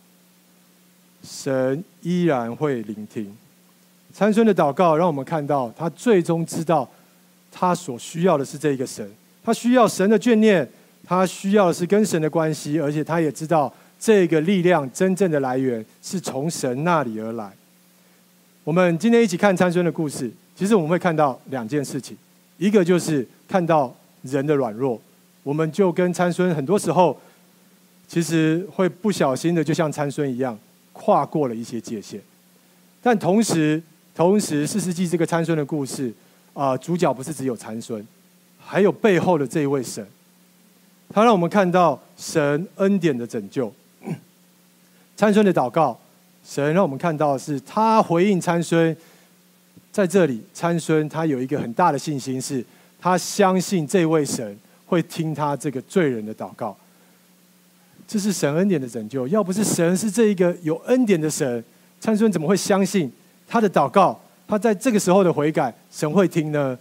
[1.23, 3.33] 神依然会聆听。
[4.13, 6.91] 参孙的祷告让我们看到，他最终知道
[7.53, 9.09] 他所需要的是这个神，
[9.45, 10.69] 他需要神的眷念。
[11.05, 17.51] 他需要的是跟神的关系，而且他也知道这个力量真正的来源是从神那里而来。
[18.63, 20.31] 我们今天一起看参孙的故事，
[20.63, 22.17] 其实我们会看到两件事情，
[22.57, 23.93] 一个就是看到
[24.23, 25.03] 人的软弱，
[25.43, 27.21] 我们就跟参孙很多时候
[28.07, 30.57] 其实会不小心的，就像参孙一样
[30.93, 32.21] 跨过了一些界限。
[33.03, 33.83] 但同时，
[34.15, 36.15] 同时四世纪这个参孙的故事
[36.55, 38.07] 啊、主角不是只有参孙，
[38.61, 40.07] 还有背后的这一位神。
[41.13, 43.75] 他让我们看到神恩典的拯救。
[45.17, 45.99] 参孙的祷告，
[46.47, 48.97] 神让我们看到是他回应参孙，
[49.93, 52.65] 在这里，参孙他有一个很大的信心，是
[52.99, 56.77] 他相信这位神会听他这个罪人的祷告。
[58.09, 59.29] 这是神恩典的拯救。
[59.29, 61.63] 要不是神是这一个有恩典的神，
[62.01, 63.13] 参孙怎么会相信
[63.47, 64.19] 他的祷告？
[64.49, 66.77] 他在这个时候的悔改，神会听呢？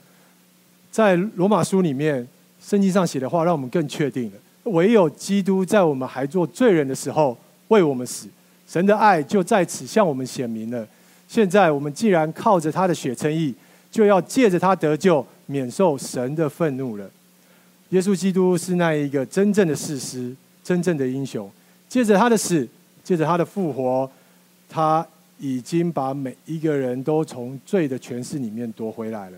[0.90, 2.28] 在罗马书里面。
[2.64, 7.36] 圣经上写的话，让我们更确定了：唯有基督在我们还做罪人的时候
[7.70, 8.28] 为我们死，
[8.68, 10.88] 神的爱就在此向我们显明了。
[11.32, 13.56] 现在我们既然靠着他的血称义，
[13.90, 17.10] 就要借着他得救，免受神的愤怒了。
[17.92, 21.50] 耶稣基督是那一个真正的士师，真正的英雄。
[21.88, 22.68] 借着他的死，
[23.02, 24.12] 借着他的复活，
[24.68, 25.08] 他
[25.40, 29.38] 已经把每一个人都从罪的权势里面夺回来了。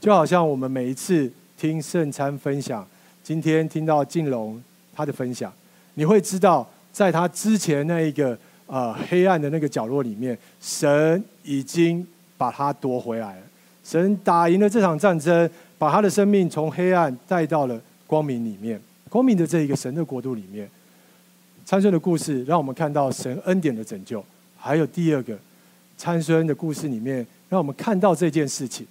[0.00, 1.30] 就好像我们每一次。
[1.56, 2.84] 听圣餐分享，
[3.22, 4.60] 今天听到静龙
[4.92, 5.50] 他的分享，
[5.94, 8.36] 你会知道，在他之前那一个
[8.66, 12.04] 呃黑暗的那个角落里面，神已经
[12.36, 13.42] 把他夺回来了。
[13.84, 20.68] 神打赢了这场战争，把他的生命从黑暗带到了光明里面，光明的这一个神的国度里面。
[21.64, 24.24] 参孙的故事让我们看到神恩典的拯救，
[24.56, 25.38] 还有第二个
[25.96, 28.84] 参孙的故事里面，让我们看到这件事情，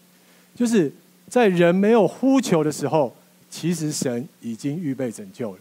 [0.56, 0.91] 就是。
[1.30, 3.12] 在人没有呼求的时候，
[3.49, 5.58] 其实神已经预备拯救了。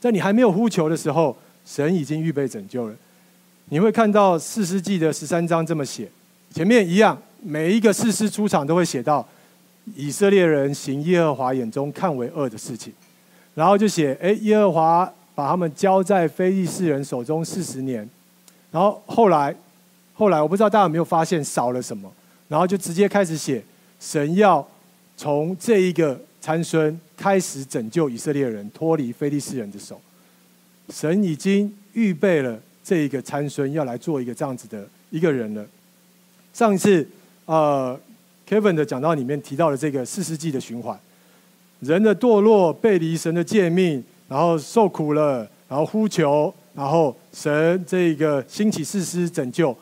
[0.00, 2.96] 在你还没有呼求的时候，神已经预备拯救了。
[3.70, 6.08] 你会看到四世纪的十三章这么写，
[6.52, 9.26] 前面一样，每一个士师出场都会写到
[9.94, 12.92] 以色列人行耶和华眼中看为恶的事情，
[13.54, 18.08] 然后就写：哎，耶和华把他们交在非利士人手中四十年。
[18.70, 19.54] 然后后来，
[20.14, 22.12] 后来我不知道大家有没有发现少了什么，
[22.48, 23.62] 然后就直接开始写
[24.00, 24.66] 神要。
[25.20, 30.00] 从这一个参孙开始拯救以色列人脱离非利士人的手，
[30.90, 35.64] 神已经预备了这一个参孙要来做一个这样子的一个人了。
[36.52, 37.06] 上一次
[37.46, 37.98] 呃
[38.48, 40.98] ，Kevin 的讲道里面提到了这个四世纪的循环，
[41.80, 49.76] 人的堕落背离神的诫命，然后受苦了，然后呼求，然后神这个兴起士师拯救，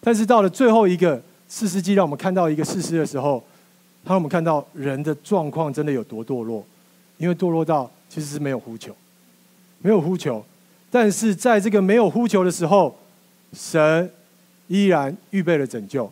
[0.00, 3.42] 但是到了最后一个四世纪，让我们看到一个事实的时候。
[4.04, 6.66] 让我们看到人的状况真的有多堕落，
[7.18, 8.92] 因为堕落到其实是没有呼求，
[9.78, 10.44] 没有呼求，
[10.92, 12.94] 但是在这个没有呼求的时候，
[13.54, 14.10] 神
[14.68, 16.08] 依然预备了拯救。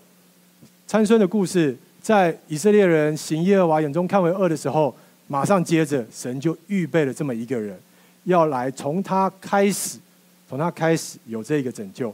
[0.86, 4.96] 参孙的故事，在以色列人行耶和华眼中看为恶的时候，
[5.28, 7.78] 马上接着神就预备了这么一个人，
[8.24, 9.98] 要来从他开始，
[10.48, 12.12] 从他开始有这个拯救。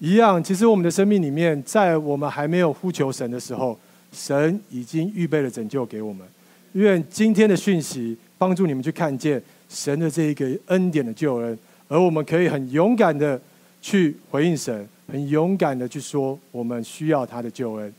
[0.00, 3.78] 一样，其实我们的生命里面，在我们还没有呼求神的时候。
[4.12, 6.26] 神已经预备了拯救给我们，
[6.72, 11.58] 愿今天的讯息帮助你们去看见神的这一个恩典的救恩，
[11.88, 13.40] 而我们可以很勇敢的
[13.80, 17.94] 去回应神，很勇敢的去说我们需要他的救恩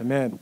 [0.00, 0.32] ，Amen。